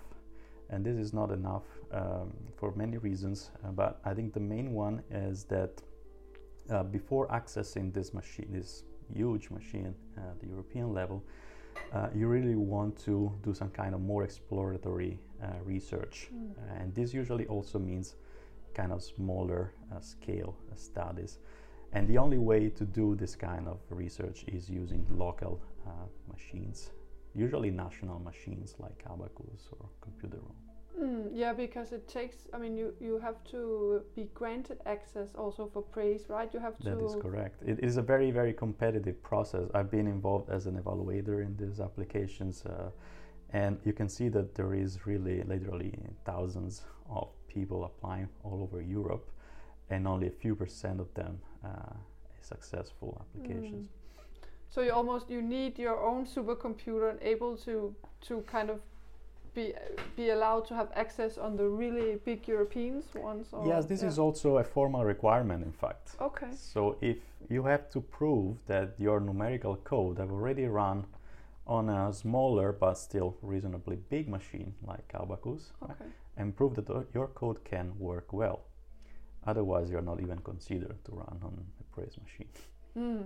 and 0.72 0.84
this 0.84 0.96
is 0.96 1.12
not 1.12 1.30
enough 1.30 1.64
um, 1.92 2.32
for 2.56 2.72
many 2.74 2.96
reasons 2.98 3.50
uh, 3.64 3.70
but 3.70 4.00
i 4.04 4.12
think 4.14 4.32
the 4.32 4.40
main 4.40 4.72
one 4.72 5.02
is 5.10 5.44
that 5.44 5.82
uh, 6.70 6.82
before 6.82 7.28
accessing 7.28 7.92
this 7.92 8.12
machine 8.14 8.48
this 8.50 8.84
huge 9.14 9.50
machine 9.50 9.94
at 10.16 10.40
the 10.40 10.46
european 10.46 10.92
level 10.92 11.22
uh, 11.92 12.08
you 12.14 12.26
really 12.26 12.54
want 12.54 12.98
to 12.98 13.32
do 13.42 13.54
some 13.54 13.70
kind 13.70 13.94
of 13.94 14.00
more 14.00 14.24
exploratory 14.24 15.18
uh, 15.42 15.46
research 15.64 16.28
mm. 16.34 16.52
and 16.80 16.94
this 16.94 17.12
usually 17.12 17.46
also 17.46 17.78
means 17.78 18.16
kind 18.74 18.92
of 18.92 19.02
smaller 19.02 19.74
uh, 19.94 20.00
scale 20.00 20.56
studies 20.74 21.38
and 21.92 22.08
the 22.08 22.16
only 22.16 22.38
way 22.38 22.70
to 22.70 22.84
do 22.84 23.14
this 23.14 23.36
kind 23.36 23.68
of 23.68 23.78
research 23.90 24.44
is 24.48 24.70
using 24.70 25.04
local 25.10 25.60
uh, 25.86 25.90
machines 26.32 26.92
usually 27.34 27.70
national 27.70 28.18
machines 28.18 28.74
like 28.78 29.04
abacus 29.10 29.68
or 29.78 29.88
Computerome. 30.04 30.61
Mm, 31.00 31.30
yeah, 31.32 31.52
because 31.52 31.92
it 31.92 32.06
takes. 32.06 32.36
I 32.52 32.58
mean, 32.58 32.76
you 32.76 32.94
you 33.00 33.18
have 33.18 33.42
to 33.50 34.02
be 34.14 34.28
granted 34.34 34.78
access 34.84 35.34
also 35.34 35.66
for 35.72 35.82
PRACE, 35.82 36.26
right? 36.28 36.52
You 36.52 36.60
have 36.60 36.78
to. 36.78 36.90
That 36.90 37.02
is 37.02 37.16
correct. 37.20 37.62
It 37.66 37.78
is 37.82 37.96
a 37.96 38.02
very 38.02 38.30
very 38.30 38.52
competitive 38.52 39.22
process. 39.22 39.70
I've 39.74 39.90
been 39.90 40.06
involved 40.06 40.50
as 40.50 40.66
an 40.66 40.76
evaluator 40.78 41.40
in 41.44 41.56
these 41.56 41.80
applications, 41.80 42.64
uh, 42.66 42.90
and 43.50 43.78
you 43.84 43.94
can 43.94 44.08
see 44.08 44.28
that 44.30 44.54
there 44.54 44.74
is 44.74 45.06
really 45.06 45.42
literally 45.44 45.94
thousands 46.26 46.82
of 47.08 47.28
people 47.48 47.84
applying 47.84 48.28
all 48.44 48.62
over 48.62 48.82
Europe, 48.82 49.30
and 49.88 50.06
only 50.06 50.26
a 50.26 50.36
few 50.42 50.54
percent 50.54 51.00
of 51.00 51.12
them 51.14 51.40
uh, 51.64 51.94
successful 52.40 53.10
applications. 53.20 53.86
Mm. 53.86 54.02
So 54.68 54.80
you 54.82 54.92
almost 54.92 55.30
you 55.30 55.42
need 55.42 55.78
your 55.78 55.98
own 56.02 56.26
supercomputer 56.26 57.10
and 57.10 57.18
able 57.22 57.56
to 57.58 57.94
to 58.28 58.42
kind 58.42 58.70
of 58.70 58.80
be 59.54 59.74
be 60.16 60.30
allowed 60.30 60.66
to 60.68 60.74
have 60.74 60.88
access 60.94 61.38
on 61.38 61.56
the 61.56 61.68
really 61.68 62.16
big 62.24 62.48
Europeans 62.48 63.04
ones. 63.14 63.48
yes, 63.66 63.86
this 63.86 64.02
yeah. 64.02 64.08
is 64.08 64.18
also 64.18 64.58
a 64.58 64.64
formal 64.64 65.04
requirement, 65.04 65.64
in 65.64 65.72
fact. 65.72 66.16
Okay. 66.20 66.48
So 66.54 66.96
if 67.00 67.18
you 67.48 67.64
have 67.64 67.88
to 67.90 68.00
prove 68.00 68.56
that 68.66 68.94
your 68.98 69.20
numerical 69.20 69.76
code 69.76 70.18
have 70.18 70.30
already 70.30 70.66
run 70.66 71.04
on 71.66 71.88
a 71.88 72.12
smaller 72.12 72.72
but 72.72 72.94
still 72.94 73.36
reasonably 73.42 73.96
big 74.08 74.28
machine 74.28 74.74
like 74.86 75.12
Abacus 75.14 75.72
Okay. 75.82 76.10
and 76.36 76.56
prove 76.56 76.74
that 76.74 76.90
uh, 76.90 77.02
your 77.14 77.28
code 77.28 77.64
can 77.64 77.92
work 77.98 78.32
well. 78.32 78.60
Otherwise, 79.46 79.90
you're 79.90 80.02
not 80.02 80.20
even 80.20 80.38
considered 80.38 80.96
to 81.04 81.12
run 81.12 81.38
on 81.42 81.64
a 81.80 81.94
PRACE 81.94 82.16
machine. 82.22 82.48
Hmm. 82.94 83.22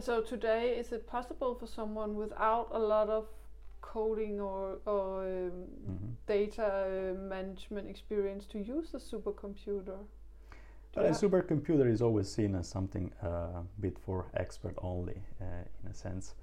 So 0.00 0.20
today, 0.20 0.76
is 0.76 0.90
it 0.92 1.06
possible 1.06 1.54
for 1.54 1.68
someone 1.68 2.16
without 2.16 2.68
a 2.72 2.78
lot 2.78 3.08
of 3.08 3.28
coding 3.92 4.40
or, 4.40 4.78
or 4.86 5.22
um, 5.24 5.66
Mhm. 5.88 6.16
data 6.26 6.66
uh, 6.66 7.14
management 7.36 7.88
experience 7.88 8.46
to 8.46 8.58
use 8.58 8.90
the 8.92 8.98
supercomputer? 8.98 9.98
But 10.94 11.06
a 11.06 11.10
supercomputer 11.10 11.86
is 11.90 12.00
always 12.00 12.28
seen 12.28 12.54
as 12.54 12.66
something 12.68 13.12
uh, 13.22 13.62
bit 13.80 13.98
for 13.98 14.24
expert 14.34 14.74
only, 14.78 15.22
uh, 15.40 15.44
in 15.84 15.90
a 15.90 15.94
sense. 15.94 16.34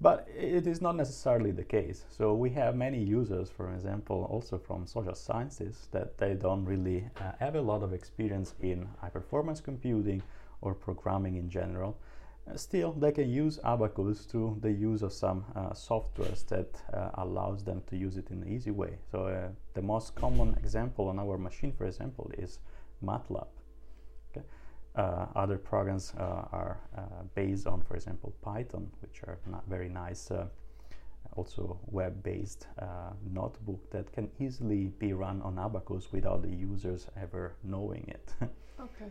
But 0.00 0.28
it 0.28 0.66
is 0.66 0.80
not 0.80 0.96
necessarily 0.96 1.50
the 1.52 1.64
case. 1.64 2.04
So 2.08 2.34
we 2.34 2.50
have 2.50 2.76
many 2.76 3.02
users, 3.02 3.50
for 3.50 3.72
example, 3.74 4.24
also 4.30 4.58
from 4.58 4.86
social 4.86 5.14
sciences, 5.14 5.88
that 5.90 6.16
they 6.18 6.34
don't 6.34 6.64
really 6.64 7.10
uh, 7.20 7.32
have 7.40 7.56
a 7.56 7.60
lot 7.60 7.82
of 7.82 7.92
experience 7.92 8.54
in 8.60 8.88
high 9.00 9.10
performance 9.10 9.60
computing 9.60 10.22
or 10.60 10.74
programming 10.74 11.36
in 11.36 11.48
general. 11.50 11.96
Still, 12.56 12.92
they 12.92 13.12
can 13.12 13.28
use 13.28 13.58
Abacus 13.64 14.20
through 14.24 14.58
the 14.60 14.70
use 14.70 15.02
of 15.02 15.12
some 15.12 15.44
uh, 15.54 15.74
that 16.48 16.82
uh, 16.92 17.10
allows 17.14 17.64
them 17.64 17.82
to 17.88 17.96
use 17.96 18.16
it 18.16 18.30
in 18.30 18.42
an 18.42 18.48
easy 18.48 18.70
way. 18.70 18.98
So 19.10 19.26
uh, 19.26 19.48
the 19.74 19.82
most 19.82 20.14
common 20.14 20.56
example 20.62 21.08
on 21.08 21.18
our 21.18 21.38
machine, 21.38 21.72
for 21.72 21.86
example, 21.86 22.30
is 22.38 22.58
MATLAB. 23.04 23.48
Okay. 24.30 24.46
Uh, 24.96 25.26
other 25.36 25.58
programs 25.58 26.12
uh, 26.18 26.22
are 26.52 26.80
uh, 26.96 27.00
based 27.34 27.66
on, 27.66 27.82
for 27.82 27.94
example, 27.94 28.34
Python, 28.42 28.90
which 29.00 29.22
are 29.24 29.38
not 29.46 29.64
very 29.68 29.88
nice, 29.88 30.30
also 31.36 31.78
web-based 31.86 32.66
notebook 33.30 33.90
that 33.90 34.10
can 34.12 34.28
easily 34.40 34.86
be 34.98 35.12
run 35.12 35.42
on 35.42 35.58
Abacus 35.58 36.10
without 36.12 36.42
the 36.42 36.50
users 36.50 37.06
ever 37.20 37.54
knowing 37.62 38.04
it. 38.08 38.34
Okay. 38.80 39.10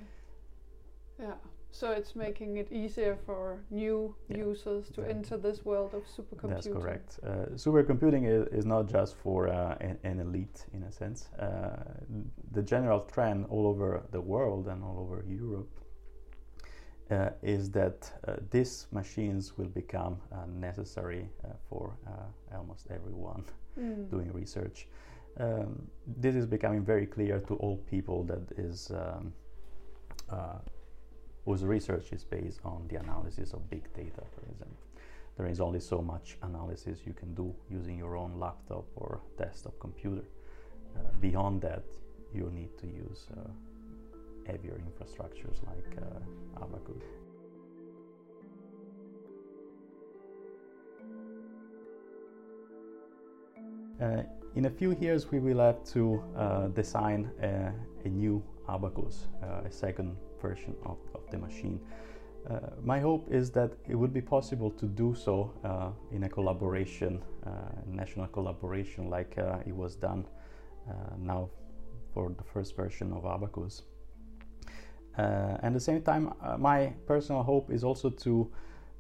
Yeah. 1.20 1.34
So 1.72 1.92
it's 1.92 2.16
making 2.16 2.58
it 2.58 2.72
easier 2.72 3.18
for 3.26 3.60
new 3.70 4.16
Yeah, 4.30 4.38
users 4.38 4.86
to 4.90 5.02
exactly. 5.02 5.14
enter 5.16 5.38
this 5.38 5.66
world 5.66 5.94
of 5.94 6.04
supercomputing. 6.06 6.50
That's 6.50 6.68
correct. 6.68 7.20
Uh, 7.24 7.56
supercomputing 7.56 8.26
is, 8.26 8.48
is 8.60 8.66
not 8.66 8.88
just 8.88 9.16
for 9.16 9.48
uh, 9.48 9.76
an, 9.82 9.98
an 10.04 10.20
elite, 10.20 10.66
in 10.74 10.84
a 10.84 10.92
sense. 10.92 11.30
Uh, 11.40 11.84
the 12.52 12.64
general 12.64 13.02
trend 13.02 13.46
all 13.50 13.68
over 13.68 14.02
the 14.12 14.22
world 14.22 14.68
and 14.68 14.84
all 14.84 14.98
over 15.00 15.24
Europe 15.28 15.70
uh, 17.12 17.30
is 17.42 17.70
that 17.72 18.12
uh, 18.28 18.36
these 18.52 18.88
machines 18.92 19.58
will 19.58 19.70
become 19.70 20.18
uh, 20.32 20.46
necessary 20.48 21.30
uh, 21.44 21.50
for 21.70 21.96
uh, 22.08 22.56
almost 22.58 22.88
everyone 22.90 23.44
Mm. 23.80 24.10
doing 24.10 24.34
research. 24.34 24.88
Um, 25.40 25.88
this 26.08 26.34
is 26.36 26.48
becoming 26.48 26.84
very 26.84 27.06
clear 27.06 27.40
to 27.42 27.54
all 27.58 27.78
people 27.78 28.24
that 28.24 28.52
is 28.58 28.90
um, 28.90 29.32
uh, 30.32 30.58
whose 31.48 31.64
research 31.64 32.12
is 32.12 32.26
based 32.26 32.60
on 32.66 32.86
the 32.90 32.98
analysis 32.98 33.54
of 33.54 33.70
big 33.70 33.86
data, 33.94 34.22
for 34.36 34.42
example. 34.52 34.84
There 35.38 35.48
is 35.48 35.62
only 35.62 35.80
so 35.80 36.02
much 36.02 36.38
analysis 36.44 37.00
you 37.06 37.14
can 37.14 37.34
do 37.36 37.56
using 37.72 37.98
your 37.98 38.18
own 38.18 38.38
laptop 38.38 38.86
or 38.98 39.22
desktop 39.38 39.80
computer. 39.80 40.26
Uh, 40.98 41.00
beyond 41.22 41.62
that, 41.62 41.86
you 42.34 42.52
need 42.54 42.78
to 42.80 42.88
use 42.88 43.28
uh, 43.32 43.50
heavier 44.46 44.78
infrastructures 44.88 45.58
like 45.66 46.04
uh, 46.04 46.64
Abacus. 46.64 47.04
Uh, 54.02 54.24
in 54.56 54.66
a 54.66 54.70
few 54.70 54.92
years, 55.00 55.32
we 55.32 55.40
will 55.40 55.60
have 55.60 55.82
to 55.86 56.22
uh, 56.36 56.68
design 56.68 57.32
a, 57.42 57.72
a 58.04 58.10
new 58.10 58.44
Abacus, 58.68 59.28
uh, 59.42 59.62
a 59.66 59.72
second 59.72 60.18
version 60.42 60.76
of, 60.86 60.98
of 61.14 61.22
the 61.32 61.38
machine. 61.38 61.80
Uh, 62.50 62.60
my 62.82 63.00
hope 63.00 63.28
is 63.30 63.52
that 63.52 63.74
it 63.90 63.96
would 63.96 64.14
be 64.14 64.22
possible 64.22 64.72
to 64.72 64.86
do 64.86 65.14
so 65.14 65.52
uh, 65.64 65.90
in 66.12 66.24
a 66.24 66.30
collaboration, 66.30 67.22
uh, 67.46 67.50
national 67.86 68.28
collaboration, 68.28 69.10
like 69.10 69.38
uh, 69.38 69.58
it 69.66 69.76
was 69.76 69.96
done 69.96 70.26
uh, 70.90 70.94
now 71.18 71.50
for 72.14 72.30
the 72.38 72.44
first 72.44 72.76
version 72.76 73.12
of 73.12 73.26
Abacus. 73.26 73.84
Uh, 75.18 75.58
and 75.62 75.66
at 75.66 75.74
the 75.74 75.80
same 75.80 76.02
time, 76.02 76.32
my 76.60 76.94
personal 77.06 77.44
hope 77.44 77.72
is 77.72 77.84
also 77.84 78.10
to 78.10 78.50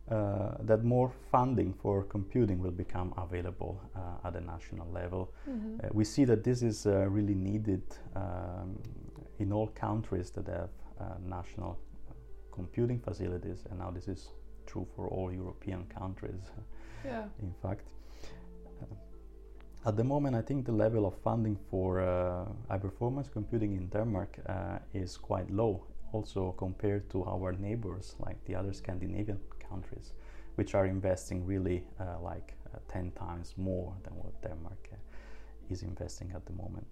uh, 0.09 0.55
that 0.61 0.83
more 0.83 1.11
funding 1.31 1.73
for 1.73 2.03
computing 2.03 2.59
will 2.59 2.71
become 2.71 3.13
available 3.17 3.81
at 4.23 4.33
the 4.33 4.41
national 4.41 4.87
level. 4.91 5.33
Mhm. 5.47 5.83
Uh, 5.83 5.89
we 5.93 6.03
see 6.03 6.25
that 6.25 6.43
this 6.43 6.61
is 6.61 6.85
uh, 6.85 7.07
really 7.09 7.35
needed 7.35 7.83
um, 8.15 8.79
in 9.39 9.51
all 9.53 9.67
countries 9.67 10.31
that 10.31 10.47
have 10.47 10.69
national 11.25 11.77
computing 12.51 12.99
facilities, 12.99 13.65
and 13.69 13.79
now 13.79 13.91
this 13.91 14.07
is 14.07 14.29
true 14.65 14.87
for 14.95 15.07
all 15.07 15.31
European 15.31 15.85
countries, 15.99 16.51
Yeah. 17.05 17.25
in 17.41 17.53
fact. 17.61 17.87
Uh, 18.81 18.95
at 19.89 19.95
the 19.95 20.03
moment, 20.03 20.35
I 20.35 20.41
think 20.41 20.65
the 20.65 20.71
level 20.71 21.05
of 21.05 21.13
funding 21.23 21.57
for 21.69 22.01
uh, 22.01 22.45
high 22.69 22.79
performance 22.79 23.29
computing 23.29 23.75
in 23.75 23.87
Denmark 23.87 24.39
uh, 24.49 24.79
is 24.93 25.17
quite 25.17 25.49
low, 25.51 25.83
also 26.13 26.51
compared 26.57 27.09
to 27.09 27.23
our 27.25 27.53
neighbors, 27.53 28.15
like 28.19 28.43
the 28.45 28.55
other 28.55 28.73
Scandinavian 28.73 29.39
countries, 29.69 30.13
which 30.55 30.75
are 30.75 30.85
investing 30.87 31.45
really 31.45 31.83
uh, 31.99 32.19
like 32.21 32.53
uh, 32.73 32.79
10 32.87 33.11
times 33.11 33.53
more 33.57 33.93
than 34.03 34.13
what 34.15 34.41
Denmark 34.41 34.89
uh, 34.91 34.95
is 35.69 35.83
investing 35.83 36.31
at 36.35 36.45
the 36.45 36.53
moment. 36.53 36.87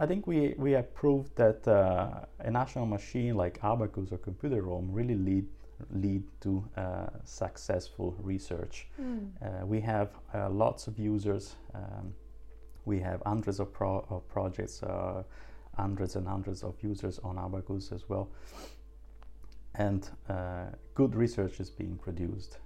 I 0.00 0.06
think 0.06 0.28
we, 0.28 0.54
we 0.56 0.70
have 0.72 0.94
proved 0.94 1.34
that 1.36 1.66
uh, 1.66 2.20
a 2.38 2.50
national 2.50 2.86
machine 2.86 3.34
like 3.34 3.58
Abacus 3.64 4.12
or 4.12 4.18
Computerome 4.18 4.88
really 4.90 5.16
lead 5.16 5.46
lead 5.92 6.22
to 6.40 6.64
uh, 6.76 7.06
successful 7.24 8.16
research. 8.20 8.88
Mm. 9.00 9.30
Uh, 9.40 9.66
we 9.66 9.80
have 9.80 10.10
uh, 10.34 10.50
lots 10.50 10.88
of 10.88 10.98
users. 10.98 11.54
Um, 11.74 12.12
we 12.84 12.98
have 12.98 13.22
hundreds 13.24 13.60
of, 13.60 13.72
pro- 13.72 14.04
of 14.10 14.26
projects, 14.28 14.82
uh, 14.82 15.22
hundreds 15.76 16.16
and 16.16 16.26
hundreds 16.26 16.64
of 16.64 16.74
users 16.82 17.20
on 17.20 17.38
Abacus 17.38 17.92
as 17.92 18.08
well. 18.08 18.28
And 19.76 20.08
uh, 20.28 20.66
good 20.94 21.14
research 21.14 21.60
is 21.60 21.70
being 21.70 21.96
produced 21.96 22.58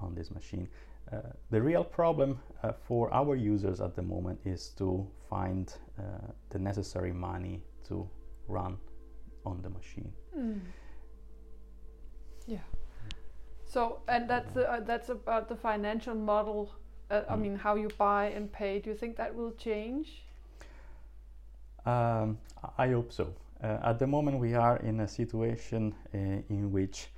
on 0.00 0.14
this 0.14 0.30
machine. 0.30 0.68
Uh, 1.14 1.20
the 1.50 1.62
real 1.62 1.84
problem 1.84 2.40
uh, 2.62 2.72
for 2.72 3.12
our 3.14 3.36
users 3.36 3.80
at 3.80 3.94
the 3.94 4.02
moment 4.02 4.40
is 4.44 4.68
to 4.70 5.06
find 5.30 5.74
uh, 5.98 6.02
the 6.50 6.58
necessary 6.58 7.12
money 7.12 7.62
to 7.88 8.08
run 8.48 8.76
on 9.46 9.62
the 9.62 9.68
machine. 9.70 10.12
Mm. 10.36 10.60
Yeah. 12.46 12.58
So, 13.64 14.00
and 14.08 14.28
that's 14.28 14.56
uh, 14.56 14.80
that's 14.84 15.08
about 15.08 15.48
the 15.48 15.56
financial 15.56 16.14
model. 16.14 16.72
Uh, 17.10 17.22
I 17.28 17.36
Mm. 17.36 17.40
mean, 17.40 17.56
how 17.56 17.76
you 17.76 17.88
buy 17.98 18.26
and 18.36 18.50
pay. 18.52 18.80
Do 18.80 18.90
you 18.90 18.96
think 18.96 19.16
that 19.16 19.34
will 19.34 19.52
change? 19.52 20.24
Um, 21.86 22.38
I 22.78 22.88
hope 22.88 23.12
so. 23.12 23.26
Uh, 23.62 23.78
at 23.90 23.98
the 23.98 24.06
moment, 24.06 24.38
we 24.40 24.54
are 24.54 24.78
in 24.78 25.00
a 25.00 25.08
situation 25.08 25.94
uh, 26.14 26.18
in 26.48 26.72
which 26.72 27.08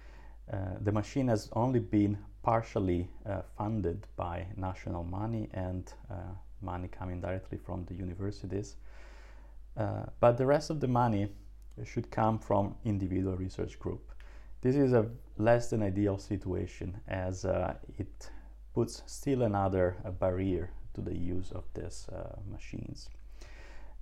uh, 0.52 0.56
the 0.80 0.92
machine 0.92 1.28
has 1.28 1.48
only 1.52 1.80
been 1.80 2.18
partially 2.46 3.09
uh, 3.28 3.42
funded 3.59 4.06
by 4.14 4.46
national 4.56 5.02
money 5.02 5.48
and 5.52 5.94
uh, 6.09 6.14
money 6.61 6.87
coming 6.87 7.20
directly 7.20 7.59
from 7.59 7.85
the 7.87 7.94
universities. 7.94 8.76
Uh, 9.76 10.04
but 10.20 10.37
the 10.38 10.46
rest 10.46 10.70
of 10.70 10.78
the 10.78 10.87
money 10.87 11.28
should 11.85 12.09
come 12.09 12.38
from 12.38 12.72
individual 12.85 13.37
research 13.37 13.80
group. 13.80 14.12
This 14.61 14.76
is 14.76 14.92
a 14.92 15.09
less 15.38 15.70
than 15.70 15.82
ideal 15.82 16.18
situation 16.18 16.96
as 17.09 17.44
it 17.98 18.30
puts 18.72 19.02
still 19.06 19.42
another 19.42 19.96
barrier 20.20 20.70
to 20.94 21.00
the 21.00 21.16
use 21.16 21.50
of 21.50 21.64
these 21.74 22.06
machines. 22.48 23.09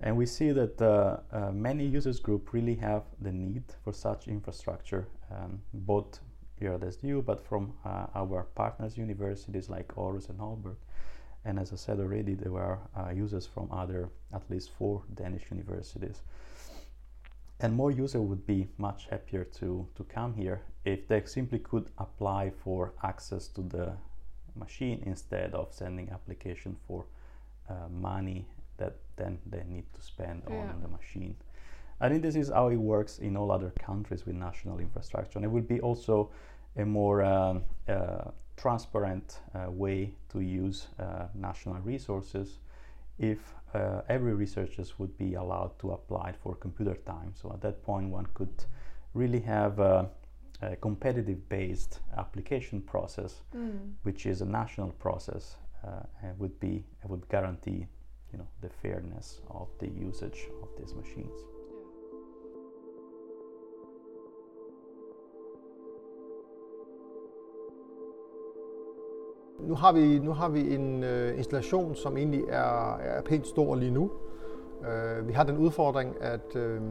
And 0.01 0.15
we 0.15 0.27
see 0.27 0.51
that 0.51 0.79
uh, 0.81 1.17
uh, 1.31 1.51
many 1.51 1.85
users 1.85 2.19
group 2.19 2.53
really 2.53 2.75
have 2.75 3.03
the 3.21 3.31
need 3.31 3.63
for 3.83 3.91
such 3.91 4.27
infrastructure, 4.27 5.07
um, 5.31 5.61
both 5.73 6.19
here 6.59 6.73
at 6.73 6.81
SDU, 6.81 7.25
but 7.25 7.45
from 7.45 7.73
uh, 7.85 8.07
our 8.15 8.43
partners 8.55 8.97
universities 8.97 9.69
like 9.69 9.87
Aarhus 9.95 10.29
and 10.29 10.39
Aalborg. 10.39 10.75
And 11.43 11.59
as 11.59 11.71
I 11.71 11.75
said 11.75 11.99
already, 11.99 12.33
there 12.33 12.51
were 12.51 12.79
uh, 12.97 13.11
users 13.11 13.45
from 13.45 13.69
other, 13.71 14.09
at 14.33 14.49
least 14.49 14.71
four 14.77 15.03
Danish 15.13 15.43
universities. 15.51 16.21
And 17.59 17.73
more 17.73 17.91
users 17.91 18.21
would 18.21 18.45
be 18.47 18.67
much 18.77 19.07
happier 19.09 19.43
to, 19.59 19.87
to 19.95 20.03
come 20.05 20.33
here 20.33 20.61
if 20.83 21.07
they 21.07 21.21
simply 21.25 21.59
could 21.59 21.89
apply 21.99 22.51
for 22.63 22.93
access 23.03 23.47
to 23.49 23.61
the 23.61 23.93
machine 24.55 25.03
instead 25.05 25.53
of 25.53 25.67
sending 25.73 26.09
application 26.09 26.75
for 26.87 27.05
uh, 27.69 27.73
money 27.89 28.47
that 28.77 28.95
then 29.15 29.37
they 29.45 29.63
need 29.67 29.85
to 29.93 30.01
spend 30.01 30.43
Yeah. 30.49 30.55
on 30.55 30.81
the 30.81 30.87
machine. 30.87 31.35
I 32.01 32.09
think 32.09 32.21
this 32.21 32.35
is 32.35 32.49
how 32.49 32.67
it 32.69 32.75
works 32.75 33.19
in 33.19 33.37
all 33.37 33.51
other 33.51 33.71
countries 33.71 34.25
with 34.25 34.35
national 34.35 34.79
infrastructure, 34.79 35.37
and 35.37 35.45
it 35.45 35.49
would 35.49 35.67
be 35.67 35.79
also 35.79 36.29
a 36.75 36.85
more 36.85 37.23
uh, 37.23 37.59
uh, 37.87 38.31
transparent 38.57 39.39
uh, 39.53 39.71
way 39.71 40.13
to 40.29 40.41
use 40.41 40.87
uh, 40.99 41.27
national 41.33 41.75
resources 41.75 42.59
if 43.17 43.39
uh, 43.73 44.01
every 44.09 44.33
researchers 44.33 44.99
would 44.99 45.17
be 45.17 45.35
allowed 45.35 45.77
to 45.79 45.91
apply 45.91 46.33
for 46.43 46.55
computer 46.55 46.95
time. 47.05 47.33
So 47.33 47.51
at 47.53 47.61
that 47.61 47.81
point, 47.83 48.09
one 48.09 48.27
could 48.33 48.65
really 49.13 49.39
have 49.41 49.79
a, 49.79 50.09
a 50.61 50.75
competitive 50.75 51.47
based 51.47 51.99
application 52.17 52.81
process, 52.81 53.41
mm. 53.55 53.93
which 54.03 54.25
is 54.25 54.41
a 54.41 54.45
national 54.45 54.91
process, 54.91 55.55
and 56.23 56.37
would 56.39 56.59
be 56.59 56.83
would 57.07 57.29
guarantee 57.29 57.85
you 58.31 58.39
know 58.39 58.47
the 58.61 58.69
fairness 58.69 59.41
of 59.51 59.69
the 59.79 59.87
usage 59.87 60.47
of 60.63 60.69
these 60.77 60.93
machines. 60.95 61.54
Nu 69.65 69.75
har 69.75 69.91
vi, 69.91 70.19
nu 70.19 70.33
har 70.33 70.49
vi 70.49 70.75
en 70.75 71.03
øh, 71.03 71.37
installation, 71.37 71.95
som 71.95 72.17
egentlig 72.17 72.43
er, 72.49 72.97
er 72.97 73.21
pænt 73.21 73.47
stor 73.47 73.75
lige 73.75 73.91
nu. 73.91 74.11
Øh, 74.81 75.27
vi 75.27 75.33
har 75.33 75.43
den 75.43 75.57
udfordring, 75.57 76.15
at 76.21 76.55
øh, 76.55 76.81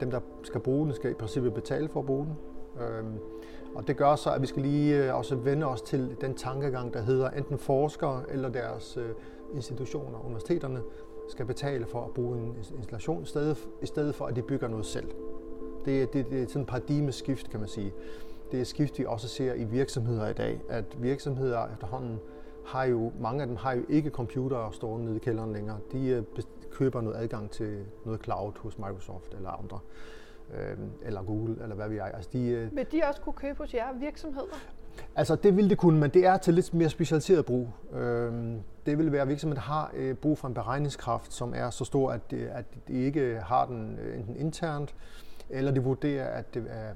dem, 0.00 0.10
der 0.10 0.20
skal 0.42 0.60
bruge 0.60 0.86
den, 0.86 0.94
skal 0.94 1.10
i 1.10 1.14
princippet 1.14 1.54
betale 1.54 1.88
for 1.88 2.00
at 2.00 2.06
bruge 2.06 2.26
den. 2.26 2.36
Øh, 2.82 3.04
og 3.74 3.86
det 3.86 3.96
gør 3.96 4.16
så, 4.16 4.30
at 4.30 4.42
vi 4.42 4.46
skal 4.46 4.62
lige 4.62 5.04
øh, 5.04 5.16
også 5.16 5.36
vende 5.36 5.66
os 5.66 5.82
til 5.82 6.16
den 6.20 6.34
tankegang, 6.34 6.94
der 6.94 7.00
hedder 7.00 7.30
enten 7.30 7.58
forskere 7.58 8.22
eller 8.28 8.48
deres 8.48 8.96
øh, 8.96 9.10
institutioner, 9.54 10.26
universiteterne, 10.26 10.80
skal 11.28 11.46
betale 11.46 11.86
for 11.86 12.04
at 12.04 12.10
bruge 12.10 12.38
en 12.38 12.56
installation, 12.76 13.22
i 13.22 13.26
stedet, 13.26 13.68
i 13.82 13.86
stedet 13.86 14.14
for 14.14 14.26
at 14.26 14.36
de 14.36 14.42
bygger 14.42 14.68
noget 14.68 14.86
selv. 14.86 15.10
Det, 15.84 16.12
det, 16.12 16.30
det 16.30 16.42
er 16.42 16.46
sådan 16.46 16.62
et 16.62 16.68
paradigmeskift, 16.68 17.50
kan 17.50 17.60
man 17.60 17.68
sige 17.68 17.92
det 18.52 18.60
er 18.60 18.64
skift, 18.64 18.98
vi 18.98 19.04
også 19.04 19.28
ser 19.28 19.54
i 19.54 19.64
virksomheder 19.64 20.28
i 20.28 20.32
dag, 20.32 20.60
at 20.68 20.84
virksomheder 21.02 21.72
efterhånden 21.72 22.18
har 22.66 22.84
jo, 22.84 23.12
mange 23.20 23.40
af 23.40 23.46
dem 23.46 23.56
har 23.56 23.72
jo 23.72 23.82
ikke 23.88 24.10
computere 24.10 24.72
stående 24.72 25.04
nede 25.04 25.16
i 25.16 25.18
kælderen 25.18 25.52
længere. 25.52 25.78
De 25.92 26.08
øh, 26.08 26.22
køber 26.70 27.00
noget 27.00 27.16
adgang 27.16 27.50
til 27.50 27.84
noget 28.04 28.24
cloud 28.24 28.52
hos 28.58 28.78
Microsoft 28.78 29.34
eller 29.34 29.50
andre, 29.50 29.78
øh, 30.54 30.78
eller 31.02 31.22
Google, 31.22 31.62
eller 31.62 31.74
hvad 31.76 31.88
vi 31.88 31.96
er. 31.96 32.04
Altså 32.04 32.30
de, 32.32 32.48
øh, 32.48 32.76
Vil 32.76 32.86
de 32.92 33.02
også 33.08 33.20
kunne 33.20 33.32
købe 33.32 33.58
hos 33.58 33.74
jer 33.74 33.92
virksomheder? 34.00 34.56
Altså 35.16 35.36
det 35.36 35.56
vil 35.56 35.70
det 35.70 35.78
kunne, 35.78 36.00
men 36.00 36.10
det 36.10 36.26
er 36.26 36.36
til 36.36 36.54
lidt 36.54 36.74
mere 36.74 36.88
specialiseret 36.88 37.46
brug. 37.46 37.68
Øh, 37.94 38.32
det 38.86 38.98
vil 38.98 39.12
være 39.12 39.26
virksomheder, 39.26 39.60
der 39.60 39.66
har 39.66 39.90
øh, 39.94 40.14
brug 40.14 40.38
for 40.38 40.48
en 40.48 40.54
beregningskraft, 40.54 41.32
som 41.32 41.52
er 41.56 41.70
så 41.70 41.84
stor, 41.84 42.10
at, 42.10 42.30
det, 42.30 42.46
at 42.46 42.64
de 42.88 42.92
ikke 42.92 43.40
har 43.44 43.66
den 43.66 43.98
øh, 44.02 44.18
enten 44.18 44.36
internt, 44.36 44.94
eller 45.50 45.72
de 45.72 45.82
vurderer, 45.82 46.26
at 46.26 46.54
det 46.54 46.64
er 46.68 46.94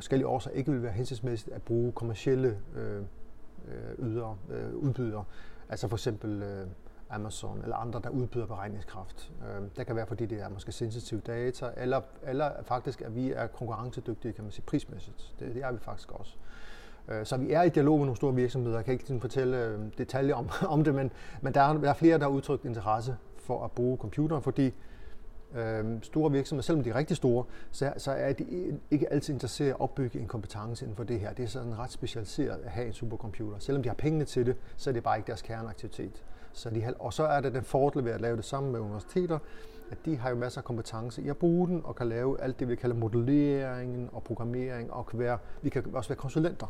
forskellige 0.00 0.26
årsager 0.26 0.56
ikke 0.56 0.70
vil 0.72 0.82
være 0.82 0.92
hensigtsmæssigt 0.92 1.54
at 1.54 1.62
bruge 1.62 1.92
kommercielle 1.92 2.58
øh, 2.76 2.96
øh, 3.68 4.06
yder, 4.06 4.38
øh, 4.50 4.74
udbydere. 4.74 5.24
Altså 5.68 5.88
for 5.88 5.96
eksempel 5.96 6.42
øh, 6.42 6.66
Amazon 7.10 7.60
eller 7.62 7.76
andre, 7.76 8.00
der 8.04 8.10
udbyder 8.10 8.46
beregningskraft. 8.46 9.32
Øh, 9.42 9.68
det 9.76 9.86
kan 9.86 9.96
være, 9.96 10.06
fordi 10.06 10.26
det 10.26 10.40
er 10.40 10.48
måske 10.48 10.72
sensitive 10.72 11.20
data, 11.20 11.70
eller, 11.76 12.00
eller 12.26 12.50
faktisk, 12.62 13.00
at 13.00 13.14
vi 13.16 13.32
er 13.32 13.46
konkurrencedygtige, 13.46 14.32
kan 14.32 14.44
man 14.44 14.52
sige, 14.52 14.64
prismæssigt. 14.66 15.34
Det, 15.40 15.54
det 15.54 15.62
er 15.62 15.72
vi 15.72 15.78
faktisk 15.78 16.12
også. 16.12 16.36
Øh, 17.08 17.26
så 17.26 17.36
vi 17.36 17.52
er 17.52 17.62
i 17.62 17.68
dialog 17.68 17.98
med 17.98 18.06
nogle 18.06 18.16
store 18.16 18.34
virksomheder. 18.34 18.76
Jeg 18.76 18.84
kan 18.84 18.92
ikke 18.92 19.20
fortælle 19.20 19.64
øh, 19.64 19.78
detaljer 19.98 20.34
om, 20.34 20.48
om 20.74 20.84
det, 20.84 20.94
men, 20.94 21.10
men 21.40 21.54
der, 21.54 21.60
er, 21.60 21.72
der 21.72 21.90
er 21.90 21.94
flere, 21.94 22.18
der 22.18 22.24
har 22.24 22.30
udtrykt 22.30 22.64
interesse 22.64 23.16
for 23.38 23.64
at 23.64 23.70
bruge 23.70 23.98
computeren, 23.98 24.42
fordi 24.42 24.74
øh, 25.56 25.84
store 26.02 26.30
virksomheder, 26.32 26.62
selvom 26.62 26.84
de 26.84 26.90
er 26.90 26.94
rigtig 26.94 27.16
store, 27.16 27.44
så, 27.70 27.92
så 27.96 28.10
er 28.10 28.32
de 28.32 28.78
ikke 28.90 29.12
altid 29.12 29.34
interesseret 29.34 29.68
i 29.68 29.70
at 29.70 29.80
opbygge 29.80 30.20
en 30.20 30.28
kompetence 30.28 30.84
inden 30.84 30.96
for 30.96 31.04
det 31.04 31.20
her. 31.20 31.32
Det 31.32 31.42
er 31.42 31.48
sådan 31.48 31.78
ret 31.78 31.90
specialiseret 31.90 32.60
at 32.64 32.70
have 32.70 32.86
en 32.86 32.92
supercomputer. 32.92 33.58
Selvom 33.58 33.82
de 33.82 33.88
har 33.88 33.96
pengene 33.96 34.24
til 34.24 34.46
det, 34.46 34.56
så 34.76 34.90
er 34.90 34.94
det 34.94 35.02
bare 35.02 35.16
ikke 35.16 35.26
deres 35.26 35.42
kerneaktivitet. 35.42 36.24
Så 36.52 36.70
de, 36.70 36.94
og 36.98 37.12
så 37.12 37.24
er 37.24 37.40
det 37.40 37.54
den 37.54 37.62
fordel 37.62 38.04
ved 38.04 38.12
at 38.12 38.20
lave 38.20 38.36
det 38.36 38.44
sammen 38.44 38.72
med 38.72 38.80
universiteter, 38.80 39.38
at 39.90 39.98
de 40.04 40.16
har 40.16 40.30
jo 40.30 40.36
masser 40.36 40.60
af 40.60 40.64
kompetence 40.64 41.22
i 41.22 41.28
at 41.28 41.36
bruge 41.36 41.68
den, 41.68 41.80
og 41.84 41.96
kan 41.96 42.08
lave 42.08 42.40
alt 42.40 42.60
det, 42.60 42.68
vi 42.68 42.76
kalder 42.76 42.96
modelleringen 42.96 44.08
og 44.12 44.22
programmering, 44.22 44.92
og 44.92 45.06
kan 45.06 45.18
være, 45.18 45.38
vi 45.62 45.68
kan 45.68 45.84
også 45.94 46.08
være 46.08 46.16
konsulenter 46.16 46.66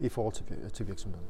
i 0.00 0.08
forhold 0.08 0.34
til, 0.34 0.44
til 0.72 0.88
virksomheden. 0.88 1.26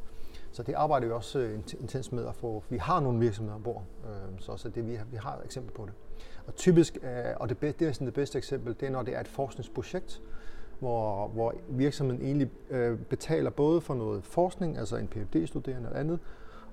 Så 0.52 0.62
det 0.62 0.74
arbejder 0.74 1.06
vi 1.06 1.12
også 1.12 1.38
øh, 1.38 1.58
intens 1.80 2.12
med 2.12 2.26
at 2.26 2.34
få. 2.34 2.62
Vi 2.68 2.76
har 2.76 3.00
nogle 3.00 3.18
virksomheder 3.18 3.56
ombord, 3.56 3.84
øh, 4.04 4.40
så, 4.40 4.56
så 4.56 4.68
det, 4.68 4.86
vi, 4.86 4.94
har, 4.94 5.04
vi 5.10 5.16
har 5.16 5.36
et 5.36 5.44
eksempel 5.44 5.72
på 5.72 5.86
det. 5.86 5.92
Og 6.50 6.56
typisk, 6.56 6.98
øh, 7.02 7.34
og 7.36 7.48
det, 7.48 7.60
det 7.60 7.82
er 7.82 7.92
sådan 7.92 8.06
det 8.06 8.14
bedste 8.14 8.38
eksempel, 8.38 8.76
det 8.80 8.86
er, 8.86 8.90
når 8.90 9.02
det 9.02 9.16
er 9.16 9.20
et 9.20 9.28
forskningsprojekt, 9.28 10.22
hvor, 10.78 11.28
hvor 11.28 11.54
virksomheden 11.68 12.22
egentlig 12.22 12.50
øh, 12.70 12.98
betaler 12.98 13.50
både 13.50 13.80
for 13.80 13.94
noget 13.94 14.24
forskning, 14.24 14.78
altså 14.78 14.96
en 14.96 15.08
PhD-studerende 15.08 15.88
eller 15.88 16.00
andet, 16.00 16.18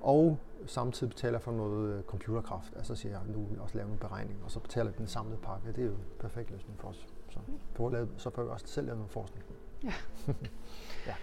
og 0.02 0.38
samtidig 0.66 1.10
betaler 1.10 1.40
for 1.40 1.52
noget 1.52 1.98
øh, 1.98 2.04
computerkraft. 2.04 2.74
Altså 2.76 2.96
siger 2.96 3.12
jeg, 3.12 3.22
nu 3.28 3.44
vil 3.44 3.54
jeg 3.54 3.62
også 3.62 3.76
lave 3.76 3.88
nogle 3.88 4.00
beregninger, 4.00 4.46
og 4.46 4.52
så 4.52 4.60
betaler 4.60 4.92
den 4.92 5.08
samlede 5.08 5.38
pakke. 5.38 5.68
Det 5.68 5.82
er 5.82 5.86
jo 5.86 5.92
en 5.92 6.06
perfekt 6.20 6.52
løsning 6.52 6.80
for 6.80 6.88
os. 6.88 7.08
Så, 7.30 7.40
for 7.74 7.90
lave, 7.90 8.08
så 8.18 8.30
får 8.30 8.44
vi 8.44 8.50
også 8.50 8.68
selv 8.68 8.86
lave 8.86 8.98
noget 8.98 9.12
forskning. 9.12 9.46
Ja. 9.84 9.94
ja. 11.08 11.14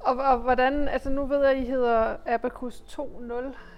Og, 0.00 0.16
og 0.16 0.38
hvordan, 0.38 0.88
altså 0.88 1.10
nu 1.10 1.26
ved 1.26 1.38
jeg, 1.38 1.50
at 1.50 1.62
I 1.62 1.64
hedder 1.64 2.16
Abacus 2.26 2.84
2.0 2.88 3.02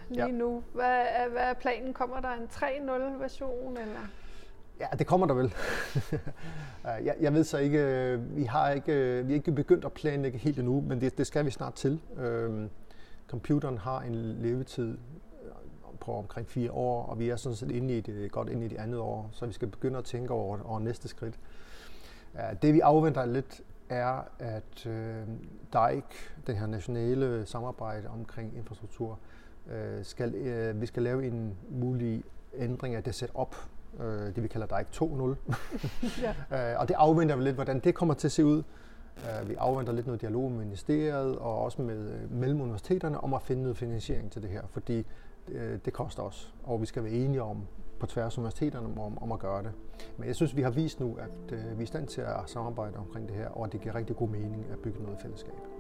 lige 0.09 0.27
ja. 0.27 0.33
nu. 0.33 0.63
Hvad 0.73 1.05
er, 1.09 1.29
hvad 1.29 1.43
er 1.43 1.55
planen? 1.55 1.95
Kommer 1.95 2.21
der 2.21 2.33
en 2.33 2.49
3.0 2.53 3.23
version, 3.23 3.77
eller? 3.77 4.01
Ja, 4.81 4.87
det 4.99 5.07
kommer 5.07 5.27
der 5.27 5.35
vel. 5.35 5.55
Øh, 6.99 7.07
jeg, 7.07 7.15
jeg 7.21 7.35
ved 7.35 7.45
så 7.45 7.59
ikke, 7.59 7.79
øh, 7.79 8.37
vi 8.37 8.45
har 8.45 8.71
ikke, 8.71 8.93
øh, 8.93 9.27
vi 9.27 9.33
har 9.33 9.35
ikke 9.35 9.53
begyndt 9.53 9.85
at 9.85 9.93
planlægge 9.93 10.39
helt 10.39 10.59
endnu, 10.59 10.81
men 10.81 11.01
det, 11.01 11.19
det 11.19 11.27
skal 11.27 11.45
vi 11.45 11.51
snart 11.51 11.75
til. 11.75 12.01
Øhm, 12.17 12.71
computeren 13.29 13.79
har 13.79 14.01
en 14.01 14.15
levetid 14.15 14.99
på 16.01 16.13
omkring 16.13 16.49
fire 16.49 16.73
år, 16.73 17.07
og 17.07 17.19
vi 17.19 17.29
er 17.29 17.37
sådan 17.37 17.57
set 17.57 17.71
inde 17.71 17.99
i 17.99 18.01
det, 18.01 18.33
godt 18.33 18.49
inde 18.49 18.65
i 18.65 18.69
det 18.69 18.77
andet 18.77 18.99
år, 19.01 19.29
så 19.33 19.47
vi 19.47 19.53
skal 19.53 19.69
begynde 19.69 19.99
at 19.99 20.05
tænke 20.05 20.33
over, 20.33 20.59
over 20.65 20.81
næste 20.81 21.09
skridt. 21.09 21.39
Det 22.63 22.75
vi 22.75 22.81
afventer 22.81 23.27
lidt 23.27 23.63
er, 23.89 24.29
at 24.39 24.87
øh, 24.87 25.23
DIKE, 25.73 26.07
den 26.47 26.57
her 26.57 26.67
nationale 26.67 27.47
samarbejde 27.47 28.09
omkring 28.09 28.57
infrastruktur, 28.57 29.19
øh, 29.71 30.05
skal, 30.05 30.35
øh, 30.35 30.81
vi 30.81 30.87
skal 30.87 31.03
lave 31.03 31.27
en 31.27 31.57
mulig 31.71 32.25
ændring 32.57 32.95
af 32.95 33.03
det 33.03 33.15
setup, 33.15 33.57
øh, 34.01 34.35
det 34.35 34.43
vi 34.43 34.49
kalder 34.49 34.79
DIKE 34.79 34.89
2.0. 34.95 35.37
ja. 36.53 36.73
øh, 36.73 36.81
og 36.81 36.89
det 36.89 36.95
afventer 36.95 37.37
vi 37.37 37.43
lidt, 37.43 37.55
hvordan 37.55 37.79
det 37.79 37.95
kommer 37.95 38.15
til 38.15 38.29
at 38.29 38.33
se 38.33 38.45
ud. 38.45 38.63
Uh, 39.17 39.49
vi 39.49 39.55
afventer 39.55 39.93
lidt 39.93 40.07
noget 40.07 40.21
dialog 40.21 40.51
med 40.51 40.65
ministeriet 40.65 41.39
og 41.39 41.59
også 41.59 41.83
med 41.83 42.25
uh, 42.25 42.33
mellem 42.33 42.61
universiteterne 42.61 43.21
om 43.21 43.35
at 43.35 43.43
finde 43.43 43.63
noget 43.63 43.77
finansiering 43.77 44.33
til 44.33 44.43
det 44.43 44.51
her, 44.51 44.63
fordi 44.71 45.07
uh, 45.49 45.55
det 45.85 45.93
koster 45.93 46.23
os, 46.23 46.55
og 46.65 46.81
vi 46.81 46.87
skal 46.87 47.05
være 47.05 47.13
enige 47.13 47.43
om 47.43 47.67
på 48.01 48.07
tværs 48.07 48.35
af 48.35 48.39
universiteterne 48.39 49.01
om, 49.01 49.23
om 49.23 49.33
at 49.33 49.39
gøre 49.39 49.63
det. 49.63 49.73
Men 50.17 50.27
jeg 50.29 50.37
synes, 50.37 50.57
vi 50.57 50.63
har 50.63 50.71
vist 50.71 51.01
nu, 51.01 51.19
at 51.21 51.53
uh, 51.53 51.79
vi 51.79 51.83
er 51.83 51.83
i 51.83 51.87
stand 51.87 52.07
til 52.07 52.21
at 52.21 52.37
samarbejde 52.47 52.97
omkring 52.97 53.29
det 53.29 53.37
her, 53.37 53.49
og 53.49 53.65
at 53.65 53.73
det 53.73 53.81
giver 53.81 53.95
rigtig 53.95 54.17
god 54.17 54.29
mening 54.29 54.67
at 54.73 54.79
bygge 54.79 55.03
noget 55.03 55.19
fællesskab. 55.21 55.74